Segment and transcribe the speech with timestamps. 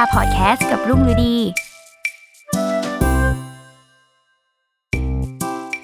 [0.00, 1.36] ายยาพอดแคสต์กับรุ่งฤดี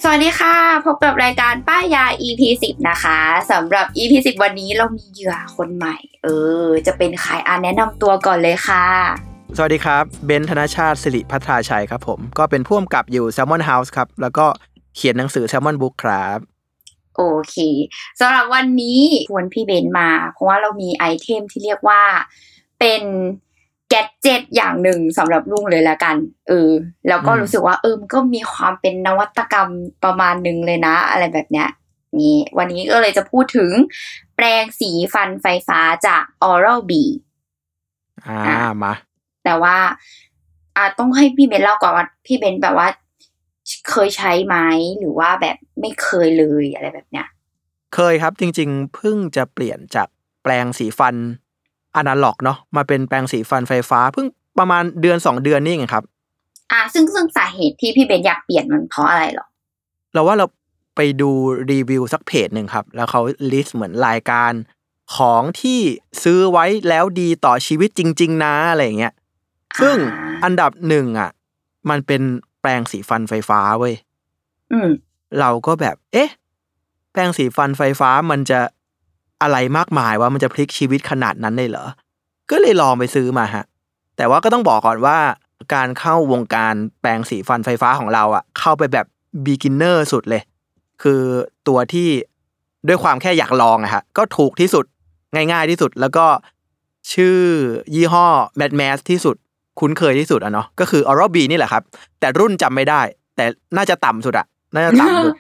[0.03, 0.57] สวัสดีค่ะ
[0.87, 3.19] พบกับรายการป้ายยา EP 10นะคะ
[3.51, 6.29] สำหรับ EP 10วันนี้เรามีเหยื่อคนใหม่ เอ
[6.65, 8.87] อ จะเป็นใครอ่านแนะนำตัวก่อนเลยค่ะ
[9.57, 14.47] สวัสดีครับ เบนซ์ธนชาติสิริพัฒราชัยครับผม ก็เป็นผู้กำกับอยู่ Salmon House ครับ แล้วก็
[14.97, 16.39] เขียนหนังสือ Salmon Book ครับ
[17.17, 17.57] โอเค
[18.21, 22.03] สำหรับวันนี้ชวนพี่เบนมา เพราะว่าเรามีไอเทมที่เรียกว่า
[22.81, 23.03] เป็น
[23.54, 26.17] แกดเจ็ตอย่างหนึ่งสำหรับลุงเลยละกัน
[26.49, 26.71] เออ
[27.09, 29.69] แล้วก็อืมรู้สึกว่าเออมันก็มีความเป็นนวัตกรรม
[30.05, 31.69] ประมาณหนึ่งเลยนะ อะไรแบบเนี้ย
[32.19, 33.71] นี่วันนี้ก็เลยจะพูดถึง
[34.37, 36.93] แปรงสีฟันไฟฟ้าจาก Oral B
[38.27, 38.95] อ่าอะมา
[39.45, 39.77] แต่ว่า
[40.77, 42.89] อ่าต้องให้พี่เบนเล่าก่อนว่าพี่เบนแบบว่า
[43.91, 44.57] เคยใช้ไหม
[44.99, 47.27] หรือว่าแบบไม่เคยเลยอะไรแบบเนี้ย
[47.95, 50.09] เคยครับจริง ๆ เพิ่งจะเปลี่ยนจาก
[50.43, 51.15] แปรงสีฟัน
[51.97, 54.27] อนาล็อกเนาะมาเป็นแปรงสีฟันไฟฟ้า เพิ่ง
[54.59, 56.05] ประมาณเดือนสองเดือนนี่เองครับ
[56.73, 59.47] อ่า ซึ่งซึ่งสาเหตุที่พี่เบนอยากเปลี่ยนมันเพราะอะไรหรอ
[60.13, 60.47] เราว่าเรา
[60.97, 61.31] ไปดู
[61.71, 63.21] รีวิวสักเพจหนึ่งครับ แล้วเขา
[63.53, 64.53] list เหมือนรายการ
[65.17, 65.81] ของที่
[66.23, 69.15] ซื้อไว้แล้วดีต่อชีวิตจริง ๆ นะอะไรอย่างเงี้ย
[69.83, 71.31] ซึ่งอ่าอันดับหนึ่งอะ
[71.91, 72.23] มันเป็น
[72.61, 73.95] แปลงสีฟันไฟฟ้าเว้ย
[74.73, 74.91] อืม
[75.41, 76.31] เราก็แบบ เอ๊ะ
[77.13, 78.61] แปรงสีฟันไฟฟ้ามันจะ
[79.43, 81.87] อะไรมากมายว่ามันจะพลิกชีวิตขนาดนั้นเลยเหรอ
[82.51, 83.65] ก็เลยลองไปซื้อมาฮะ
[84.17, 85.19] แต่ว่าก็ต้องบอกก่อนว่า
[85.75, 89.07] การเข้าวงการแปรงสีฟันไฟฟ้าของเราอะเข้าไปแบบ
[89.47, 90.43] beginner สุดเลย
[91.03, 91.23] คือ
[91.69, 92.09] ตัวที่
[92.89, 94.85] ด้วยความแค่อยากลองอะฮะก็ถูกที่สุด
[95.35, 96.27] ง่ายๆที่สุดแล้วก็
[97.13, 97.39] ชื่อ
[97.95, 98.27] ยี่ห้อ
[98.61, 99.37] Mad Max ที่สุด
[99.81, 101.83] คุ้นเคยที่สุดอะเนาะก็คือ Oral B นี่แหละครับ
[102.21, 103.01] แต่รุ่นจำไม่ได้
[103.37, 103.45] แต่
[103.77, 105.33] น่าจะต่ำสุดอะน่าจะต่ำสุด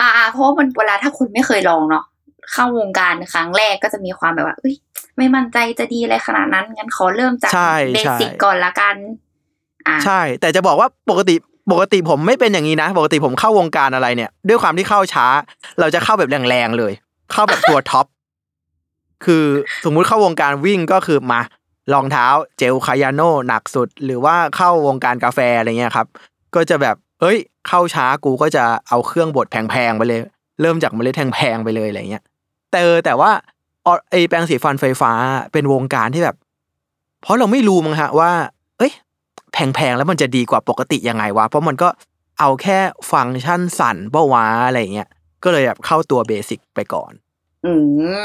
[0.00, 2.04] อ่าอ่าเพราะมันเวลาถ้าคุณไม่เคยลองเนาะ
[2.52, 4.74] เข้าวงการครั้งแรกก็จะมีความแบบว่าเอ้ย
[5.16, 8.96] ไม่มั่นใจจะดีอะไรขนาดนั้น งั้นขอเริ่มจากใช่เบใช่สิกก่อนละกัน
[9.86, 11.34] อ่าใช่ แต่จะบอกว่าปกติ
[11.72, 15.26] ปกติผมไม่เป็นอย่างนี้นะ ปกติผมเข้าวงการอะไรเนี่ย ด้วยความที่เข้าช้า
[15.80, 16.92] เราจะเข้าแบบแรงๆเลย
[17.32, 18.06] เข้าแบบตัวท็อป
[19.24, 19.44] คือ
[19.84, 21.40] สมมุติเข้าวงการวิ่งก็คือมา
[21.92, 22.26] รองเท้า
[22.58, 26.06] เจลคายาโน่หนักสุด หรือว่าเข้าวงการกาแฟอะไรเงี้ยครับ
[26.54, 27.38] ก็จะแบบเอ้ย
[27.68, 30.20] เข้าช้ากูก็จะเอาเครื่องบดแพงๆไปเลย
[30.60, 32.24] เริ่มจากเมล็ดแพงๆไปเลยอะไรเงี้ย
[32.72, 33.30] แต่เออแต่ว่า
[33.86, 35.12] ออไอแปรงสีฟันไฟฟ้า
[35.52, 36.36] เป็นวงการที่แบบ
[37.22, 38.30] เพราะเราไม่รู้มั้งฮะว่า
[38.78, 38.92] เอ้ย
[39.52, 41.88] แพงๆแล้วมันจะดีกว่าปกติยังไงวะเพราะมันก็
[42.40, 42.78] เอาแค่
[43.12, 45.08] ฟังก์ชันสั่นเป้าวะอะไรเงี้ย
[45.42, 47.12] ก็เลยแบบเข้าตัวเบสิกไปก่อน
[47.64, 47.72] อื
[48.22, 48.24] ม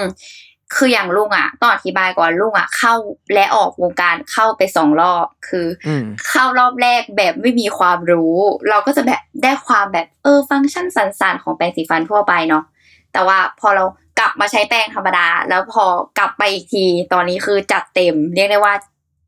[0.75, 2.94] คืออย่างลุงอะต้องอธิบายก่อนลุงอะ เข้า
[3.34, 8.35] และออกวงการเข้าไปสองรอบ คืออมเข้ารอบแรกแบบไม่มีความรู้
[8.69, 12.64] เราก็จะแบบได้ความแบบเออฟังก์ชันสันๆของแปรงสีฟันทั่วไปเนาะ
[13.13, 13.84] แต่ว่าพอเรา
[14.19, 15.85] กลับมาใช้แปรงธรรมดา แล้วพอ
[16.18, 18.73] กลับไปอีกทีตอนนี้คือจัดเต็ม เรียกได้ว่า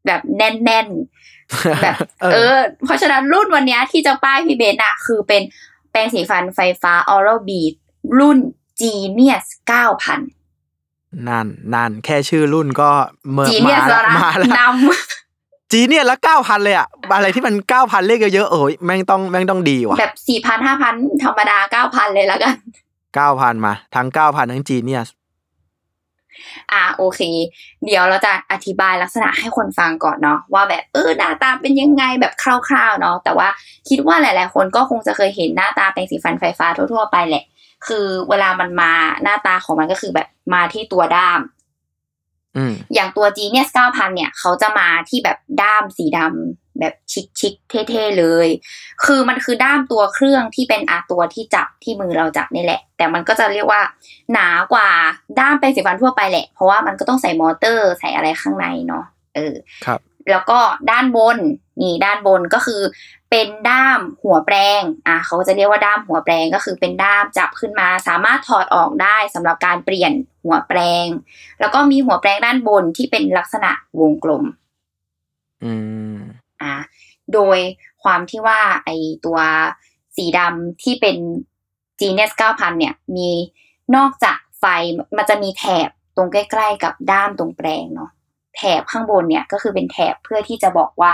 [0.06, 5.42] แบบแน่นๆแบบเออเออเพราะฉะนั้นรุ่นวันเนี้ยที่จะป้ายพี่เบนซ์อะคือเป็น
[5.92, 7.50] แปรงสีฟันไฟฟ้า Oral B
[8.20, 8.38] รุ่น
[8.82, 12.90] Genius 9000นั่นนั่นแค่ชื่อรุ่นก็
[13.32, 14.62] เมื่อ Genius มาแล้วนะมาแล้วน
[15.72, 20.94] จีเนี่ยละเก้าพันเลยอะอะไรที่มันเก้าพันเลขเยอะๆโอ้ยแม่งต้องแม่งต้องดีว่ะำแบบสี่พันห้าพัน
[21.24, 22.56] ธรรมดาเก้าพันเลยแล้วกัน
[23.16, 25.04] เก้าพันมาทั้งเก้าพันทั้งจีเนี่ย
[26.72, 27.22] อ่าโอเค
[27.86, 33.48] เดี๋ยวเราจะอธิบายลักษณะให้คนฟังก่อนเนาะว่าแบบเออหน้าตาเป็นยังไงแบบคร่าวๆเนาะแต่ว่า
[33.90, 37.44] คิดว่าหลาย ๆ คนก็คงจะเคยเห็นหน้าตาแปรงสีฟันไฟฟ้าทั่วๆไปแหละ
[37.88, 38.92] คือเวลามันมา
[39.24, 41.42] หน้าตาของมันก็คือแบบมาที่ตัวด้าม
[42.58, 46.20] อืมอย่างตัว Genius 9000เนี่ย เขาจะมาที่แบบด้ามสีด
[46.80, 46.94] แบบ
[47.40, 48.48] ชิคๆเท่ๆเลย
[49.06, 53.82] คือมันคือด้ามตัวเครื่องที่เป็นอาตัวที่จับที่มือเราจับนี่แหละ แต่มันก็จะเรียกว่า
[54.34, 54.90] หนากว่า
[55.40, 59.04] ด้ามแปรงสีฟันทั่วไปแหละ เพราะว่ามันก็ต้องใส่มอเตอร์ใส่อะไรข้างในเนาะ
[59.36, 59.56] เออ
[59.86, 60.00] ครับ
[60.32, 60.60] แล้วก็
[60.92, 61.38] ด้านบน
[61.82, 62.82] นี่ด้านบนก็คือ
[63.30, 70.12] เป็นด้ามหัวแปรงอะเขาจะเรียกว่าด้ามหัวแปรงก็คือเป็นด้ามจับขึ้นมา สามารถถอดออกได้สำหรับการเปลี่ยน
[70.46, 71.08] หัวแปรง
[71.60, 73.72] แล้วก็มีหัวแปรงด้านบนที่เป็นลักษณะ
[74.02, 74.44] วงกลม
[75.64, 75.74] อื
[76.16, 76.16] ม
[76.64, 76.76] อะ
[77.34, 77.58] โดย
[78.04, 78.90] ความที่ว่าไอ
[79.26, 79.40] ตัว
[80.16, 81.18] สีดำที่เป็น
[82.00, 83.30] Genius 9000 เนี่ย มี
[83.96, 84.66] นอกจากไฟ
[85.18, 88.12] มันจะมีแถบตรงใกล้ ๆ กับด้ามตรงแปรงเนาะ
[88.56, 91.14] แถบข้างบนเนี่ยก็คือเป็นแถบเพื่อที่จะบอกว่า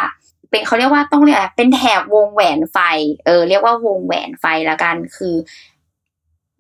[0.49, 2.77] เป็นเขาเรียกว่าต้องเรียกเป็นแถบวงแหวนไฟ
[3.25, 5.35] เออ เรียกว่าวงแหวนไฟละกันคือ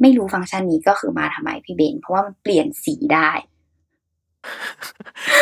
[0.01, 3.29] ไม่รู้ฟังก์ชันนี้ก็คือมาทำไมพี่เบน เพราะว่ามันเปลี่ยนสีได้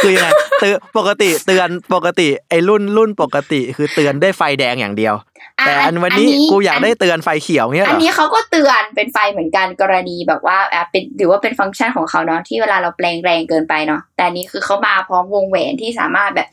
[0.03, 0.29] คือยังไง
[0.59, 5.15] เตือนปกติเตือนปกติไอ้รุ่นรุ่นปกติ คือเตือนได้ไฟแดงอย่างเดียว
[5.59, 16.47] อะแต่อันวันนี้กูอยากได้เตือนไฟเขียวเงี้ยเหอัรนอนี้เขาก็เตือนเป็นไฟเหมือนกันกรณีแบบว่าอะเป็นหรือว่าเป็นฟังก์ชันของเขาเนาะที่เวลาเราแปลงแรงเกินไปเนาะแต่อันนี้คือเขามาพร้อมวงแหวนที่สามารถแบบ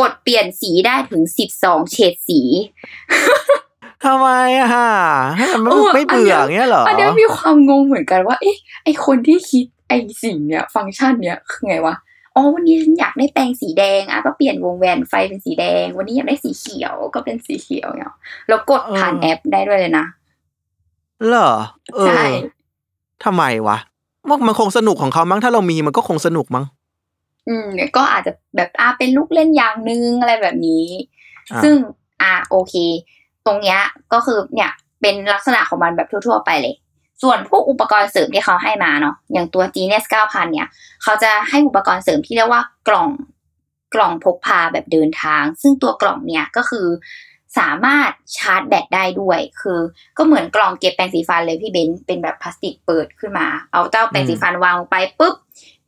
[0.00, 2.40] กดเปลี่ยนสีได้ถึงสิบสองเฉดสี
[4.04, 4.88] ทำไมอะฮะ
[5.36, 9.94] ให้มันไม่เออไม่เบื่ออันเนี้ยเงี้ยเหรออันเนี้ยมีความงงเหมือนกันว่าเอ๊ะไอคนที่คิด ไอ
[10.24, 11.94] สิ่งเนี้ยฟังก์ชันเนี้ยคือไงวะ
[12.34, 18.14] อ๋อวันนี้ฉันอยากได้แปรงสีแดงอะก็เปลี่ยนวงแหวนไฟเป็นสีแดง วันนี้อยากได้สีเขียวก็เป็นสีเขียวเนาะ
[18.48, 20.06] แล้วกดผ่านแอปได้ด้วยเลยนะ
[21.26, 21.52] เหรอ
[21.94, 22.22] เออใช่
[23.24, 23.78] ทำไมวะ
[24.28, 26.64] มันมันคงสนุกของเขามั้งถ้าเรามีมันก็คงสนุกมั้ง
[27.48, 30.86] อืมเนี่ยก็อาจจะแบบอ่าเป็นลูกเล่นอย่างนึงอะไรแบบนี้
[31.52, 31.74] อ่าซึ่ง
[32.22, 32.74] อ่าโอเค
[33.46, 33.80] ตรงเนี้ย
[34.12, 34.70] ก็คือเนี่ย
[35.00, 36.74] เป็นลักษณะของมันแบบทั่ว ๆ ไปเลย
[37.22, 40.68] ส่วนพวกอุปกรณ์เสริมที่เขาให้มาเนาะอย่างตัว Genius 9000 เนี่ย
[41.02, 43.08] เขาจะให้อุปกรณ์เสริมที่เรียกว่ากล่อง
[43.94, 46.86] กล่องพกพาแบบเดินทาง ซึ่งตัวกล่องเนี่ยก็คือ
[47.58, 49.80] สามารถชาร์จแบตได้ด้วย คือ
[50.16, 55.34] ก็เหมือนกล่องเก็บแปรงสีฟันเลยพี่เบนซ์เป็นแบบพลาสติกเปิดขึ้นมา เอาเจ้าแปรงสีฟันวางลงไปปุ๊บ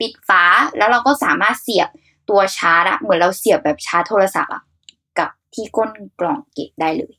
[0.00, 0.44] ปิดฝา
[0.76, 1.88] แล้วเราก็สามารถเสียบ
[2.30, 4.62] ตัวชาร์จอะเหมือนเราเสียบแบบชาร์จโทรศัพท์อะ
[5.18, 5.90] กับที่ก้น
[6.20, 7.14] กล่องเก็บได้เลย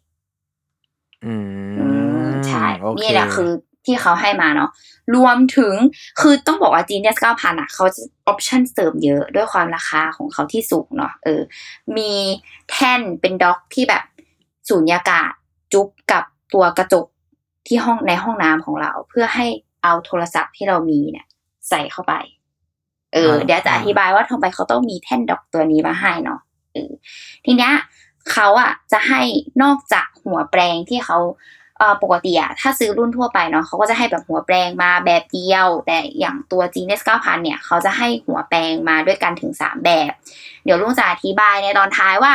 [1.25, 1.33] อื
[1.77, 1.85] อื
[2.27, 3.51] มมใช่โอเคนี่แหละคือ
[3.85, 4.69] ที่เขาให้มาเนาะ
[5.15, 5.73] รวมถึง
[6.19, 11.41] คือต้องบอกว่า Genius 9000อะเขาจะออปชั่นเสริมเยอะด้วยความราคาของเขาที่สูงเนาะเออ
[11.97, 12.11] มี
[12.71, 14.03] แท่นเป็นด็อกที่แบบ
[14.69, 15.31] สูญญากาศ
[15.73, 17.05] จุ๊บกับตัวกระจก
[17.67, 19.45] ที่ห้องในห้องน้ำของเรา เพื่อให้
[19.83, 21.25] เอาโทรศัพท์ที่เรามีเนี่ย
[21.69, 22.13] ใส่เข้าไป
[23.13, 26.39] เออ เดี๋ยวจะอธิบายว่าทำไมเขาต้องมีแท่นด็อกตัวนี้มาให้เนาะ
[26.73, 26.91] เออ
[27.45, 27.73] ทีเนี้ย
[28.31, 29.21] เขาอะจะให้
[29.63, 31.62] นอกจากหัวแปรงที่เขาเอ่อ
[32.03, 40.11] ปกติอะถ้าซื้อรุ่นทั่วไปเนาะเขาก็จะให้แบบหัวแปรงมาแบบเดียว แต่อย่างตัว Genius 9000 เนี่ย เขาจะให้หัวแปรงมาด้วยกันถึง 3 แบบ
[40.63, 42.33] เดี๋ยวลุงจะอธิบายในตอนท้ายว่า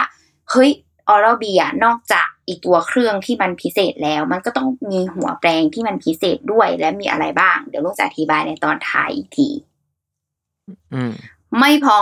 [0.50, 0.70] เฮ้ย
[1.08, 9.48] ออร์บีอะนอกจากอีกตัวเครื่องที่มันพิเศษแล้ว มันก็ต้องมีหัวแปรงที่มันพิเศษด้วยและมีอะไรบ้าง เดี๋ยวลุงจะอธิบายในตอนท้ายอีกที
[10.94, 11.12] อืม
[11.58, 11.98] ไม่พอ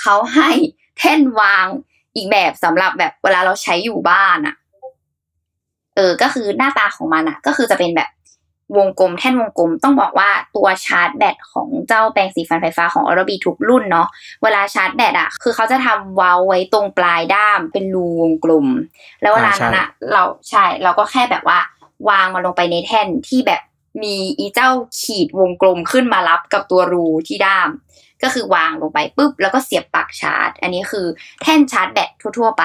[0.00, 0.50] เขาให้
[0.98, 1.66] แท่นวาง
[2.16, 8.10] อีกแบบสำหรับแบบเวลาเราใช้อยู่บ้านอะเออก็คือหน้าตาของมันอะก็คือจะเป็นแบบ
[8.76, 14.08] วงกลมแท่นวงกลม ต้องบอกว่าตัวชาร์จแบตของเจ้าแปรงสีฟันไฟฟ้าของออร์บีทุกรุ่นเนาะ
[14.42, 18.66] เวลาชาร์จแบตอะคือเขาจะทำเว้าไว้ตรงปลายด้ามเป็นรูวงกลม
[19.22, 21.58] แล้วเวลานั้นอะเราใช่เราก็แค่แบบว่า
[22.08, 23.60] วางมันลงไปในแท่นที่แบบ
[24.02, 24.70] มีอีเจ้า
[25.00, 27.68] ขีดวงกลมขึ้นมารับกับตัวรูที่ด้าม
[28.22, 31.06] ก็คือวางลงไปปุ๊บแล้วก็เสียบปลั๊กชาร์จ อันนี้คือ
[31.42, 32.64] แท่นชาร์จแบตทั่ว ๆ ไป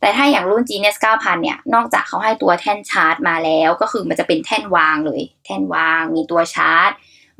[0.00, 6.90] แต่ถ้าอย่างรุ่น Genius 9000 เนี่ย นอกจากเขาให้ตัวแท่นชาร์จมาแล้ว ก็คือมันจะเป็นแท่นวางเลย แท่นวางมีตัวชาร์จ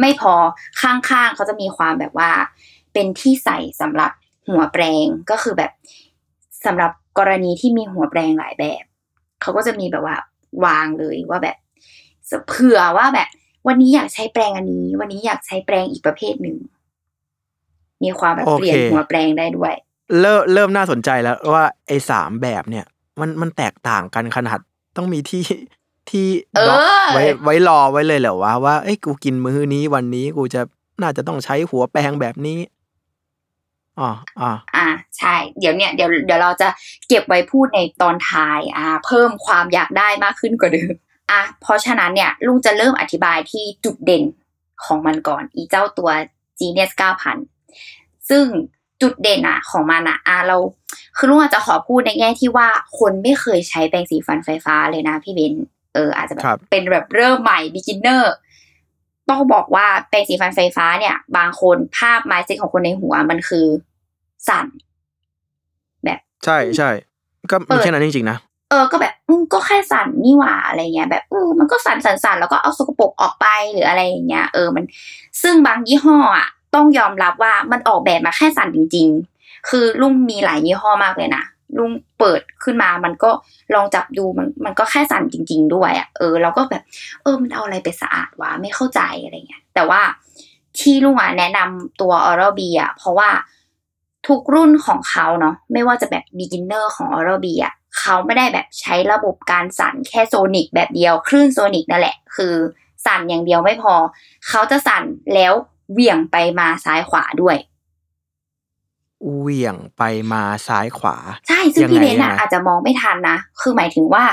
[0.00, 0.34] ไม่พอ
[0.82, 2.30] ข้างๆเขาจะมีความแบบว่า
[2.92, 4.10] เป็นที่ใส่สำหรับ
[4.48, 5.72] หัวแปรงก็คือแบบ
[6.66, 8.84] สำหรับกรณีที่มีหัวแปรงหลายแบบ
[9.42, 10.16] เขาก็จะมีแบบว่า
[10.64, 11.56] วางเลยว่าแบบ
[12.48, 13.28] เผื่อว่าแบบ
[13.66, 16.56] วันนี้อยากใช้แปรงอันนี้ วันนี้อยากใช้แปรงอีกประเภทหนึ่ง
[18.04, 19.74] มีความแบบโอเคเปลี่ยนหัวแปรงได้ด้วย
[20.20, 22.84] เริ่มเริ่มน่าสนใจแล้วว่าไอ้สามแบบเนี่ย
[23.20, 24.58] มันมันแตกต่างกันขนาด
[24.96, 25.44] ต้องมีที่
[26.10, 26.80] ที่เออด็อก
[27.14, 30.60] ไว้ไว้รอไว้เลยเหรอวะว่าเอ้ยกูกินมื้อนี้วันนี้กูจะ
[31.02, 32.58] น่าจะต้องใช้หัวแปรงแบบนี้
[34.00, 34.10] อ๋อ
[34.40, 34.86] อ๋ออ่า
[35.18, 36.68] ใช่ เดี๋ยวเนี่ยเดี๋ยวเดี๋ยวเราจะ
[37.08, 40.92] เก็บไว้พูดในตอนท้าย อ่า เพิ่มความอยากได้มากขึ้นกว่าเดิม
[41.30, 44.22] อะเพราะฉะนั้นเนี่ยลุงจะเริ่มอธิบายที่จุดเด่น
[44.84, 46.10] ของมันก่อน อีเจ้าตัว
[46.58, 47.55] Genius 9000
[48.28, 48.45] ซึ่ง
[49.02, 50.56] จุดเด่นอะของมันอะอะเรา
[51.16, 52.68] คือลุงอาจจะขอพูดในแง่ที่ว่า
[52.99, 55.54] คนไม่เคยใช้แปรงสีฟันไฟฟ้าเลยนะพี่เบน
[55.95, 58.23] เอออาจจะแบครับบเป็นแบบเริ่มใหม่ beginner
[59.30, 63.66] ต้องบอกว่าแปรงสีฟันไฟฟ้าเนี่ย บางคนภาพไมซ์เซ็ตของคนในหัวมันคือ
[64.49, 64.66] สั่น
[66.04, 66.90] แบบ ใช่ใช่
[67.50, 68.38] ก็มีแค่นั้นจริงๆนะ
[68.71, 74.85] เออก็แบบอืมก็แค่สั่นนี่หว่าอะไรเงี้ยแบบเออมันก็สั่นสั่นสั่นแล้วก็เอาสกปรกออกไปหรืออะไรอย่างเงี้ยเออมัน
[75.42, 79.08] ซึ่งบางยี่ห้ออะ ต้องยอมรับว่ามันออกแบบมาแค่สั่นจริง
[79.38, 81.44] ๆ คือลุงมีหลายยี่ห้อมากเลยนะ
[81.78, 83.30] ลุงเปิดขึ้นมามันก็
[83.75, 86.82] ลองจับดูมันมันก็แค่สั่นจริง ๆ ด้วยอะเออเราก็แบบ
[87.23, 90.00] เออมันเอาอะไรไปสะอาดวะไม่เข้าใจอะไรเงี้ยแต่ว่า
[90.78, 93.30] ที่ลุงอะแนะนำตัว Oral B อะเพราะว่า
[94.28, 102.54] ทุกรุ่นของเขาเนาะไม่ว่าจะแบบ beginner ของ Oral B อะเขาไม่ได้แบบใช้ระบบการสั่นแค่โซนิกแบบเดียว คลื่นโซนิกนั่นแหละ คือ
[103.06, 103.94] สั่นอย่างเดียวไม่พอ
[104.49, 105.02] เขาจะสั่น
[105.35, 105.52] แล้ว
[105.92, 107.56] เหวี่ยงไปมาซ้ายขวาด้วย
[109.40, 110.02] เหวี่ยงไป
[110.32, 111.16] มาซ้ายขวา
[111.48, 114.24] ใช่ซึ่งยังไงพี่เบนอะยังไงอาจจะมองไม่ทันนะคือหมายถึงว่า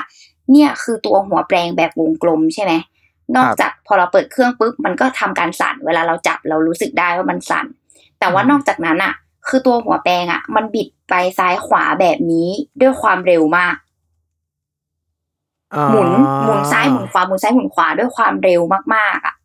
[0.51, 2.73] เนี่ยคือตัวหัวแปลงแบบวงกลมใช่ไหม
[3.35, 7.65] นอกจากพอเราเปิดเครื่องปุ๊บมันก็ทำการสั่น เวลาเราจับเรารู้สึกได้ว่ามันสั่น
[8.19, 9.13] แต่ว่านอกจากนั้นอะ
[9.47, 12.49] คือตัวหัวแปลงอะมันบิดไปซ้ายขวาแบบนี้
[12.81, 13.75] ด้วยความเร็วมาก
[15.73, 16.09] อ่าหมุน
[16.43, 18.61] หมุนซ้ายหมุนขวาหมุนซ้ายหมุนขวาด้วยความเร็ว
[18.95, 19.35] มากๆอะ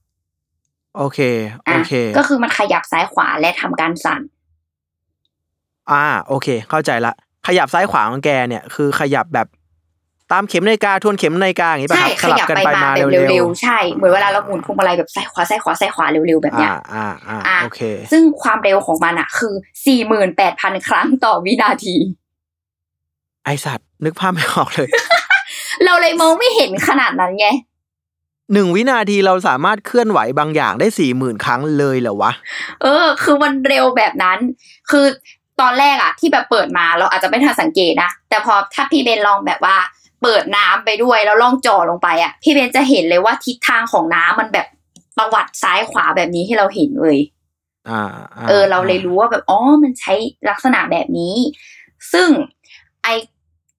[0.98, 1.20] โอเค
[1.66, 4.20] โออะเค ก็คือมันขยับซ้ายขวาและทำการสั่น
[5.90, 7.12] อ่า โอเค เข้าใจละ
[7.46, 9.46] ขยับซ้ายขวาของแกเนี่ย คือขยับแบบ
[10.32, 17.80] ตามเข็มนาฬิกาทวนเข็มนาฬิกาอย่างนี้ป่ะใช่ครับขสลับยับกันไปไปมามาแบบเร็วเร็วๆใช่เหมือนเวลาเราหมุนพวงมาลัยแบบซ้ายขวาซ้ายขวาซ้ายขวาเร็วๆแบบๆเนี้อ่ายอ่าอ่าอะโอเค
[18.12, 19.54] ซึ่งความเร็วของมันอะคือ
[19.86, 21.96] สี่หมื่นแปดพันครั้งต่อวินาที
[23.44, 24.88] ไอสัตว์นึกภาพไม่ออกเลย
[25.84, 27.46] เราเลยมองไม่เห็นขนาดนั้นไง
[28.52, 32.32] หนึ่งวินาทีเราสามารถเคลื่อนไหวบางอย่างได้สี่หมื่นครั้งเลยเหรอวะ
[32.82, 34.38] เออ คือมันเร็วแบบนั้น
[34.90, 35.06] คือ
[35.60, 39.76] ตอนแรกอะที่แบบเปิดมาเราอาจจะไม่ทันสังเกตนะ แต่พอถ้าพี่เบนลองแบบว่า
[40.22, 44.66] เปิดน้ำไปด้วยแล้วลองจ่อลงไปอะพี่เบนจะเห็นเลยว่าทิศทางของน้ำมันแบบ
[45.18, 47.18] ประวัติซ้ายขวาแบบนี้ให้เราเห็นเลย
[47.88, 48.02] อ่า
[48.48, 50.12] เออ เราเลยรู้ว่าแบบอ๋อมันใช้
[50.48, 51.34] ลักษณะแบบนี้
[52.12, 52.28] ซึ่ง
[53.02, 53.08] ไอ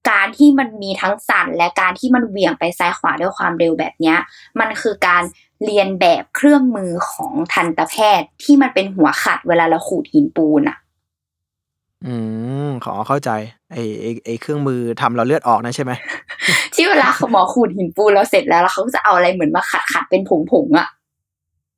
[0.08, 4.16] การที่มันมีทั้งสั่นและการที่มันเหวี่ยงไปซ้ายขวาด้วยความเร็วแบบเนี้ย
[4.60, 5.22] มันคือการ
[5.64, 10.78] เรียนแบบเครื่องมือของทันตแพทย์ที่มันเป็นหัวขัดเวลาเราขูดหินปูนอะ
[12.06, 12.14] อื
[12.66, 13.30] มขอเข้าใจ
[13.72, 15.92] ไอไอไอเครื่องมือทำเราเลือดออกนะใช่ไหม
[16.74, 20.88] ที่เวลาหมอขูดหินปูนเราเสร็จแล้วแล้วเขาก็จะเอาอะไรเหมือนมาขัดขัดๆเป็นผงผงๆอะ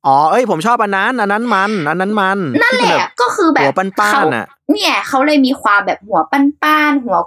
[0.05, 7.17] อ๋อ เอ้ยผมชอบอันนั้น อันนั้นมัน อันนั้นมัน นั่นแหที่ละเป็บบก็คือแบบหัวป้านๆน่ะเขาเนี่ยเขาเลยมีความแบบหัวป้านๆหัว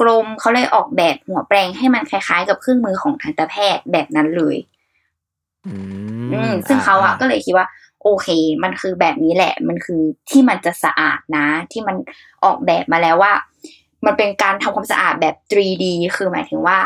[0.00, 4.56] กลมๆเขาเลยออกแบบหัวแปลงให้มันคล้ายๆ กับเครื่องมือของทันตแพทย์แบบนั้นเลย
[5.66, 5.72] อื
[6.32, 7.66] อืมซึ่งเขาอะก็เลยคิดว่า
[8.02, 8.28] โอเค
[8.62, 10.00] มันคือแบบนี้แหละ มันคือ
[10.30, 11.96] ที่มันจะสะอาดนะ ที่มัน
[12.44, 13.32] ออกแบบมาแล้วว่า
[14.06, 15.84] มันเป็นการทำความสะอาดแบบ 3D
[16.16, 16.78] คือหมายถึงว่า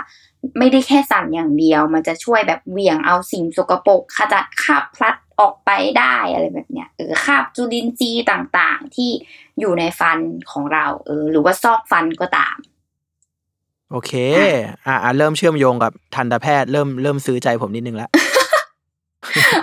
[0.58, 9.10] ไม่ได้แค่สั่นอย่างเดียว มันจะช่วยแบบเหวี่ยงเอาสิ่งสกปรกขจัดคราบพลัด ออกไปได้อะไรแบบเนี้ยเออคราบจุลินทรีย์ต่างๆ ที่
[9.60, 10.18] อยู่ในฟัน
[10.50, 12.56] ของเราเออหรือว่าซอกฟันก็ตาม
[13.90, 14.12] โอเค
[14.86, 18.10] อ่าอ่าเริ่มเชื่อมโยงกับทันตแพทย์เริ่มเริ่มซื้อใจผมนิดนึงแล้ว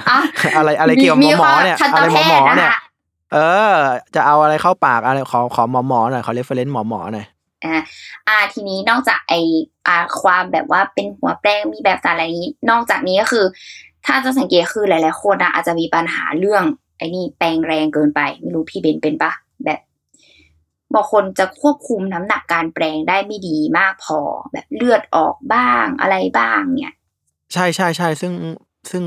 [0.09, 0.19] อะ
[0.57, 2.81] อะไรอะไรเกี่ยวกับหมอหมอเนี่ยทันอะตไรหแพมอหมอทย์นะเนี่ยคะ
[3.33, 3.37] เอ
[3.71, 3.73] อ
[4.15, 7.27] จะเอาอะไรเข้าปากอะไรขอขอหมอหมอหน่อยขอเรฟเฟรนซ์หมอหมอหน่อย
[7.65, 7.77] อ่า
[8.27, 9.33] อ่าทีนี้นอกจากไอ
[9.87, 13.45] อ่าความแบบว่าเป็นหัวแปลงมีแบบสารอะไรนี้ นอกจากนี้ก็คือ
[14.07, 16.63] ถ้าจะสังเกตคือหลาย ๆ คนอะอาจจะมีปัญหาเรื่อง
[16.97, 19.31] ไอ้นี่แปลงแรงเกินไป ไม่รู้พี่เบนเป็นปะ
[19.65, 19.79] แบบ
[20.93, 24.19] บางคนจะควบคุมน้ำหนักการแปลงได้ไม่ดีมากพอ
[24.51, 26.95] แบบเลือดออกบ้างอะไรบ้างเนี่ย
[27.53, 28.33] ใช่ใช่ใช่ซึ่ง
[28.91, 29.03] ซึ่ง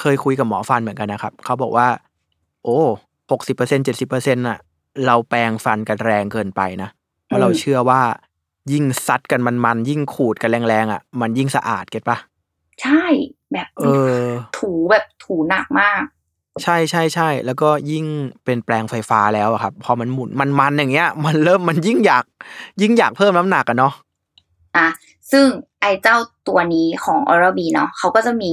[0.00, 1.88] เคยคุยกับหมอฟันเหมือนกันนะครับเขาบอกว่า
[2.64, 2.78] โอ้
[3.30, 4.58] หกสิบเปอร์เซ็นเจ็ดสิบเปอร์เซ็นต์ะ
[5.06, 6.88] เราแปรงฟันกันแรงเกินไปนะ
[7.26, 8.00] เพราะเราอืมเชื่อว่า
[8.72, 12.18] ยิ่งซัดกันมันมันๆยิ่งขูดกันแรงๆอะ มันยิ่งสะอาดเก็ตปะ
[12.82, 13.04] ใช่
[13.52, 13.82] แบบเอ
[14.20, 14.22] อ
[14.58, 16.02] ถูแบบถูหนักมาก
[16.62, 18.04] ใช่ใช่ใช่แล้วก็ยิ่ง
[18.44, 22.24] เป็นแปลงไฟฟ้าแล้วอะครับ พอมันหมุนมันมันอย่างเงี้ย มันเริ่มมันยิ่งอยาก
[22.80, 23.92] ยิ่งอยากเพิ่มน้ำหนักอะเนาะ
[24.76, 24.88] อะ
[25.32, 25.46] ซึ่ง
[25.80, 26.16] ไอ้เจ้า
[26.48, 28.52] ตัวนี้ของ Oral B เนาะเขาก็จะมี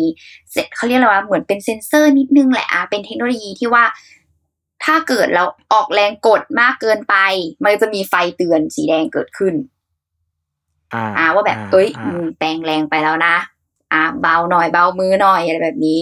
[0.52, 3.84] เซตเขาเรียกอะไรว่าเหมือนเป็นเซนเซอร์นิดนึงแหละอะเป็นเทคโนโลยีที่ว่า
[4.84, 7.16] ถ้าเกิดเราออกแรงกดมากเกินไป
[7.64, 9.54] มันจะมีไฟเตือนสีแดงเกิดขึ้น
[10.94, 13.36] อ่าอ่าว่าแบบเอ้ยอ่ามึงแปลงแรงไปแล้วนะ
[13.94, 16.02] อ่าเบาหน่อยเบามือหน่อยอะไรแบบนี้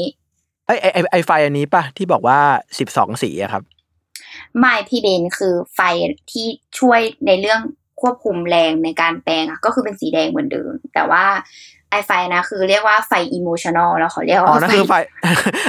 [0.67, 2.39] ไอไอไอ้ไอไฟอันนี้ป่ะที่บอกว่า
[2.79, 3.63] สิบสองสีอะครับ
[4.60, 5.79] ไม่พี่เบนคือไฟ
[6.32, 6.48] ที่
[6.79, 7.60] ช่วยในเรื่อง
[8.01, 11.25] ควบคุมแรงในการแปรงอะก็คือเป็นสีแดงเหมือนเดิม แต่ว่า
[11.91, 14.94] ไอไฟนะคือเรียกว่าไฟ emotional แล้วเขาเรียกอ๋อว่านั่นคือไฟ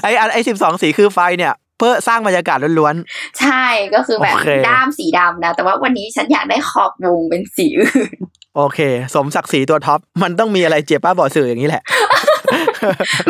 [0.03, 2.95] ไออันไอสิบสองสีคือไฟเนี่ยเพื่อสร้างบรรยากาศล้วน
[3.41, 8.79] ใช่ก็คือแบบโอเคด้ามสีดำนะ แต่ว่าวันนี้ฉันอยากได้ขอบวงเป็นสีอื่นๆโอเค
[9.15, 11.83] สมศักดิ์ศรีตัว top มันต้องมีอะไรเจ็บป้าบอสื่ออย่างนี้แหละ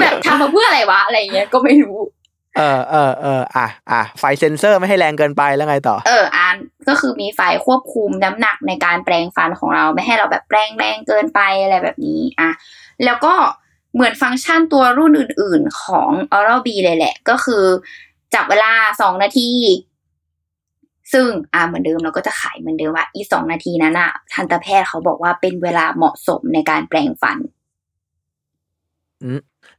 [0.01, 1.99] แบบทำมาเพื่ออะไรวะอะไรเงี้ยก็ไม่รู้
[2.59, 6.57] เออเออเอออะอะไฟเซนเซอร์ไม่ให้แรงเกินไปแล้วไงต่อ เอออัน
[6.89, 12.51] ก็คือมีไฟควบคุมน้ำหนักในการแปรงฟันของเราไม่ให้เราแบบแปรงแรงเกินไปอะไรแบบนี้อะ
[13.05, 13.35] แล้วก็
[13.95, 17.65] เหมือนฟังก์ชันตัวรุ่นอื่น ๆ ของ Oral B เลยแหละ ก็คือ
[18.35, 19.51] จับเวลาสองนาที
[21.13, 27.39] ซึ่งอ่าเหมือนเดิมเราก็จะขายเหมือนเดิมว่าอีสองนาทีนั้นอะทันตแพทย์เขาบอกว่าเป็นเวลาเหมาะสมในการแปรงฟัน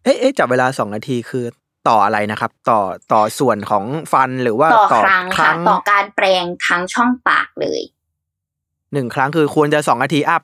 [0.03, 1.45] เอ๊ะเอ๊ะจับเวลาสองนาทีคือ
[1.89, 2.81] ต่ออะไรนะครับ ต่อ
[3.13, 7.81] ต่อส่วนของฟันหรือว่าต่อครั้งค่ะต่อการแปรงทั้งช่องปากเลย
[8.93, 10.41] หนึ่งครั้งคือควรจะสองนาทีอัพ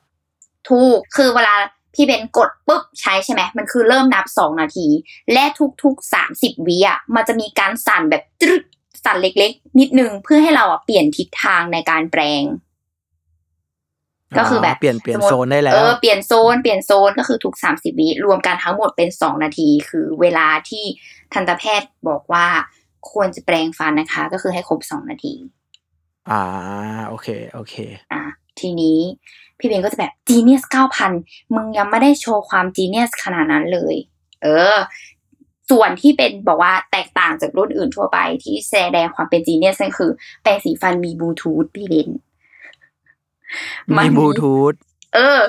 [0.68, 1.54] ถูกคือเวลา
[1.94, 4.86] พี่เบนกดปุ๊บใช้ใช่ไหมมันคือเริ่มนับสองนาที
[5.32, 5.44] และ
[5.82, 8.62] ทุกๆสามสิบวิอะมันจะมีการสั่นแบบจึ๊ด
[9.04, 12.42] สั่นเล็ก ๆ นิดนึงเพื่อให้เราอะเปลี่ยนทิศทางในการแปลง
[14.38, 20.84] ก็คือแบบเปลี่ยนเปลี่ยนสมมุติโซนได้แล้วเออเปลี่ยนโซนเปลี่ยนโซนก็คือทุกสามสิบวิรวมกันทั้งหมดเป็นสองนาที คือเวลาที่
[21.32, 22.46] ทันตแพทย์บอกว่า
[23.10, 25.34] ควรจะแปลงฟันนะคะ ก็คือให้ครบสองนาที
[26.30, 26.42] อ่า
[27.08, 27.74] โอเคโอเค
[28.12, 28.22] อะ
[28.60, 28.98] ทีนี้
[29.58, 30.62] พี่เบนก็จะแบบ Genius
[31.08, 33.94] 9,000มึงยังไม่ได้โชว์ความ Genius ขนาดนั้นเลย
[34.42, 34.76] เออ
[35.70, 40.10] ส่วนที่เป็นบอกว่าแตกต่างจากรุ่นอื่นทั่วไปที่แสดงความเป็น Genius นั่นคือ
[40.42, 42.08] แปรงสีฟันมีบลูทูธพี่เบน
[43.96, 44.74] มีบลูทูธ
[45.14, 45.40] เออ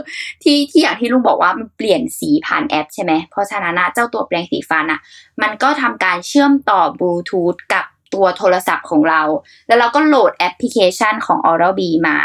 [0.44, 5.00] ที่ที่อย่างที่ลุงบอกว่ามันเปลี่ยนสีผ่านแอปใช่ไหมเพราะฉะนั้นนะเจ้าตัวแปรงสีฟันอะ
[5.42, 9.22] มันก็ทำการเชื่อมต่อบลูทูธกับตัวโทรศัพท์ของเรา
[9.68, 12.18] แล้วเราก็โหลดแอปพลิเคชันของ Oral B มา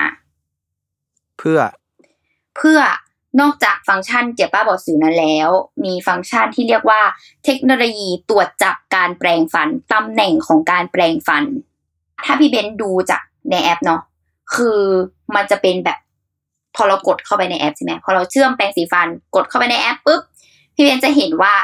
[1.39, 1.61] เพื่อ
[2.57, 2.81] เพื่อ
[3.41, 5.49] นอกจากฟังก์ชันเจ็บป้าบอกสื่อนั้นแล้ว
[5.85, 7.01] มีฟังก์ชันที่เรียกว่า
[7.45, 11.45] เทคโนโลยีตรวจจับการแปรงฟันตำแหน่งของการแปรงฟัน
[12.25, 14.01] ถ้าพี่เบนดูจากในแอปเนาะ
[14.55, 14.79] คือ
[15.35, 15.99] มันจะเป็นแบบ
[16.77, 20.23] พอเรากดเข้าไปในแอปใช่ไหมพอเราเชื่อมแปรงสีฟันกดเข้าไปในแอปปุ๊บ
[20.75, 21.55] พี่เบนจะเห็นว่า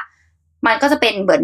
[0.67, 1.43] มันก็จะเป็นเหมือน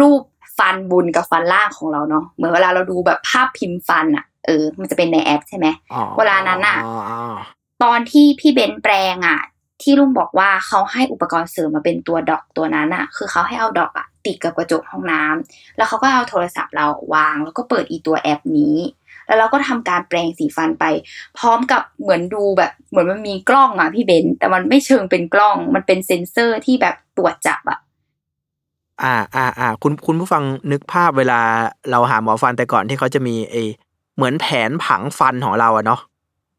[0.00, 0.22] รูป
[0.58, 7.34] ฟันบนกับฟันล่างของเราเนาะเหมือนเวลาเราดูแบบภาพพิมพ์ฟันอะเออ มันจะเป็นในแอปใช่ไหมอ๋อเวลานั้นน่ะอ๋ออ๋อ
[7.82, 9.40] ตอนที่พี่เบนแปลงอะ
[9.82, 18.76] ที่ลุงบอกว่าเขาให้อุปกรณ์เสริมมาเป็นตัวดอกตัวนั้นอะคือเขาให้เอาดอกอะติดกับกระจกห้องน้ำแล้วเขาก็เอาโทรศัพท์เราวาง แล้วก็เปิดอีตัวแอปนี้
[19.26, 20.84] แล้วเราก็ทำการแปลงสีฟันไป
[21.38, 27.78] พร้อมกับเหมือนดูแบบเหมือนมันมีกล้องอะพี่เบนแต่มันไม่เชิงเป็นกล้อง มันเป็นเซ็นเซอร์ที่แบบตรวจจับอะ
[29.02, 31.40] อ่าอ่าอ่าคุณคุณผู้ฟังนึกภาพเวลา
[31.90, 33.56] เราหาหมอฟันแต่ก่อนที่เขาจะมีไอ
[34.16, 36.00] เหมือนแผนผังฟันของเราอะเนาะ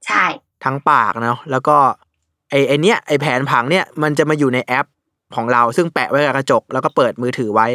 [0.08, 0.26] ใช่
[0.64, 1.78] ทั้งปากเนาะแล้วก็
[2.50, 4.86] ไอไอเนี้ยไอแผนผังเนี่ยมันจะมาอยู่ในแอป
[5.36, 7.68] ของเราซึ่งแปะไว้กับกระจก แล้วก็เปิดมือถือไว้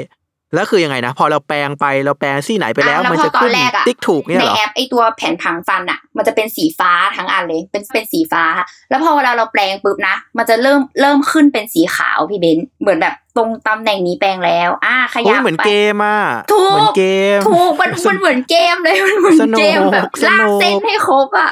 [0.55, 8.45] แล้วคือยังไงนะ พอเราแปลงไปเราแปลงซี่ไหนไปแล้วอะแล้วมันพอจะตอขึ้นนแรกอะติ๊กถูกเนี่ยในเหรอแอปไอตัวแผ่นผังฟันอะมันจะเป็นสีฟ้าทั้งอันเลยเป็นเป็นสีฟ้า
[8.91, 16.19] แล้วพอเวลาเราแปลงปุ๊บนะ มันจะเริ่มเริ่มขึ้นเป็นสีขาวพี่เบนซ์เหมือนแบบตรงตำแหน่งนี้แปลงแล้ว อ่าขโอ้ยัยบเหมือนไปเกมอะ
[16.53, 17.05] ถูกเหมือนเก
[17.37, 21.51] มถูกมันมันเหมือนเกมเลยมันเหมือนสนุกเกมแบบสนุกลากเส้นให้ครบอะ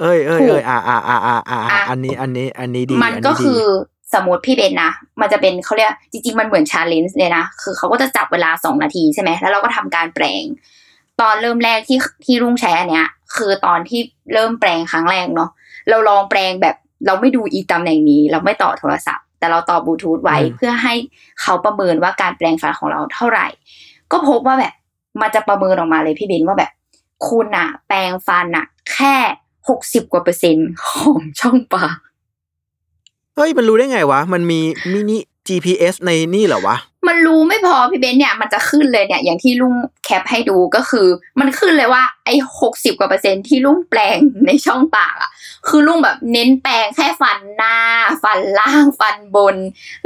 [0.00, 3.62] เอ้ยเอ้ยถูกเอ้ยอ่าอ่าอ่าอ่าอ่าอะอันนี้อันนี้อันนี้ดีมันอัก็ดีคือ
[4.14, 10.44] สมมติพี่เบนนะ มันจะเป็นเขาเรียกจริง ๆ มันเหมือน challenge เลยนะ คือเขาก็จะจับเวลาสองนาทีใช่ไหมแล้วเราก็ทำการแปรง
[11.20, 14.00] ตอนเริ่มแรกที่ที่รุ่งใช้อันเนี้ย คือตอนที่
[14.32, 15.50] เริ่มแปรงครั้งแรกเนาะ
[15.88, 20.94] เราลองแปรงแบบเราไม่ดูอีตำแหน่งนี้ เราไม่ต่อโทรศัพท์ แต่เราต่อบลูทูธไว้เพื่อให้
[21.40, 23.46] เขาประเมินว่าการแปรงฟันของเราเท่าไหร่
[24.12, 24.74] ก็พบว่าแบบ
[25.20, 26.72] มันจะประเมินออกมาเลยพี่เบนว่าแบบ
[27.28, 29.14] คุณอะแปลงฟันอะแค่
[29.68, 31.96] หกสิบกว่าเปอร์เซ็นต์ของช่องปาก
[33.36, 34.60] เฮ้ยมันรู้ได้ไงวะ มันมี
[34.92, 35.18] มินิ
[35.48, 36.76] GPS ในนี่เหรอวะ
[37.08, 41.06] มันรู้ไม่พอพี่เบนเนี่ยมันจะขึ้นเลยเนี่ย อย่างที่ลุงแคปให้ดูก็คือ
[41.40, 45.30] มันขึ้นเลยว่าไอ้หกสิบกว่าเปอร์เซ็นต์ที่ลุงแปลงในช่องปากอะ
[45.68, 47.76] คือลุงแบบเน้นแปลงแค่ฟันหน้า
[48.24, 49.56] ฟันล่างฟันบน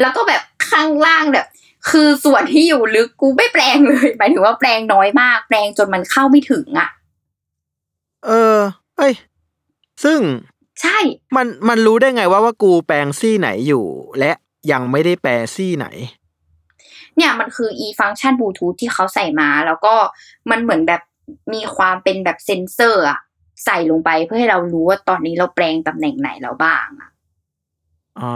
[0.01, 1.47] แล้วก็แบบข้างล่างแบบ
[1.91, 6.88] คือส่วนที่อยู่ลึกกูไม่แปลงเลยหมายถึงว่าแปลงน้อยมาก แปลงจนมันเข้าไม่ถึงอะ
[8.27, 8.59] เออ
[8.97, 9.12] เฮ้ย
[10.05, 10.19] ซึ่ง
[10.83, 10.99] ใช่
[11.37, 13.85] มันมันรู้ได้ไงว่าว่ากูแปลงซี่ไหนอยู่
[14.19, 14.33] และ
[14.73, 15.87] ยังไม่ได้แปลซี่ไหน
[17.17, 19.95] เนี่ยมันคือ e ฟังก์ชันบลูทูธที่เขาใส่มา แล้วก็
[20.51, 21.03] มันเหมือนแบบ
[21.55, 23.21] มีความเป็นแบบเซนเซอร์อะ
[23.64, 27.11] ใส่ลงไปเพื่อให้เรารู้ว่าตอนนี้เราแปลงตำแหน่งไหนแล้วบ้างอะ
[28.21, 28.35] อ๋อ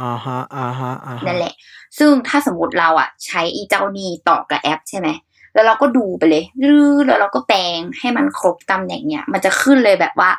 [0.00, 1.54] อ่าฮะอ่าฮะอ่าฮะนั่นแหละ
[1.98, 5.08] ซึ่งถ้าสมมติเราอะใช้อีเจ้านี้ต่อกับแอปใช่ไหม
[5.54, 10.30] แล้วเราก็ดูไปเลยรื้อแล้วเราก็แปลงให้มันครบตำแหน่งเนี่ย มันจะขึ้นเลยแบบว่า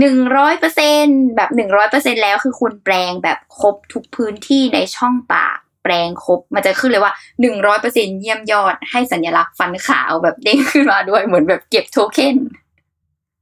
[0.00, 1.04] หนึ่งร้อยเปอร์เซ็น
[1.36, 12.36] แบบหนึ่งร้อยเปอร์เซ็นแล้วคือคุณแปลงแบบครบทุกพื้นที่ในช่องปากแปลงครบ มันจะขึ้นเลยว่าหนึ่งร้อยเปอร์เซ็นเยี่ยมยอดให้สัญลักษณ์ฟันขาวแบบเด้งขึ้นมาด้วยเหมือนแบบเก็บโทเค็น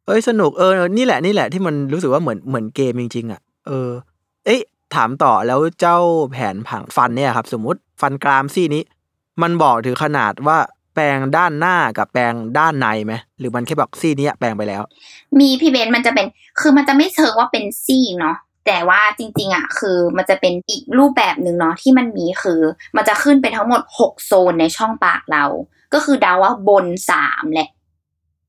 [0.07, 3.91] เอ้ยสนุกเออนี่แหละนี่แหละที่มันรู้สึกว่าเหมือนเหมือนเกมจริงๆอะเออ
[4.45, 4.61] เอ้ย
[4.95, 5.99] ถามต่อแล้วเจ้า
[6.31, 8.83] แผนผังฟันเนี่ยครับ สมมุติฟันกรามซี่นี้
[9.43, 10.59] มันบอกถึงขนาดว่า
[10.95, 14.83] แปลงด้านหน้ากับแปลงด้านในไหมหรือมันแค่บอกซี่นี้แปลงไปแล้ว
[15.41, 16.27] มีพี่เบนมันจะเป็น
[16.61, 22.61] คือมันจะไม่เชิงว่าเป็นซี่เนาะแต่ว่าจริงๆอะคือมันจะเป็นอีกรูปแบบหนึ่งเนาะที่มันมีคือ
[22.97, 25.45] มันจะขึ้นเป็นทั้งหมดหกโซนในช่องปากเรา
[25.95, 27.69] ก็คือเดาว่าบนสามแหละ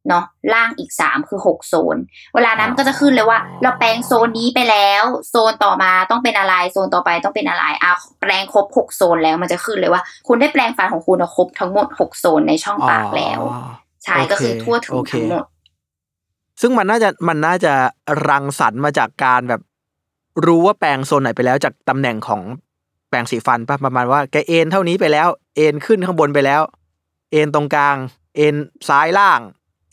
[0.10, 1.98] เนาะล่างอีกสามคือหกโซน
[2.36, 13.62] เวลานั้นมันก็จะขึ้นเลยว่า เราแปลงโซนนี้ไปแล้ว โซนต่อมาต้องเป็นอะไรโซนต่อไปต้องเป็นอะไรอะแปลงครบหกโซนแล้วมันจะขึ้นเลยว่า คุณได้แปลงฟันของคุณอะครบทั้งหมดหกโซนในช่องปากแล้วอ๋อ
[14.04, 15.46] ใช่โอเคก็คือทั่วถึโองเคทั้งหมด
[16.62, 17.74] ซึ่งมันน่าจะมันน่าจะ
[18.30, 19.62] รังสรรค์มาจากการแบบ
[20.46, 22.42] รู้ว่าแปลงโซนไหนไปแล้วจากตำแหน่งของ
[23.10, 26.62] แปรงสีฟันปะประมาณว่าแกเอ็นเท่านี้ไปแล้ว เอ็นขึ้นข้างบนไปแล้ว
[27.32, 27.96] เอ็นตรงกลาง
[28.38, 28.56] เอ็น
[28.90, 29.40] ซ้ายล่าง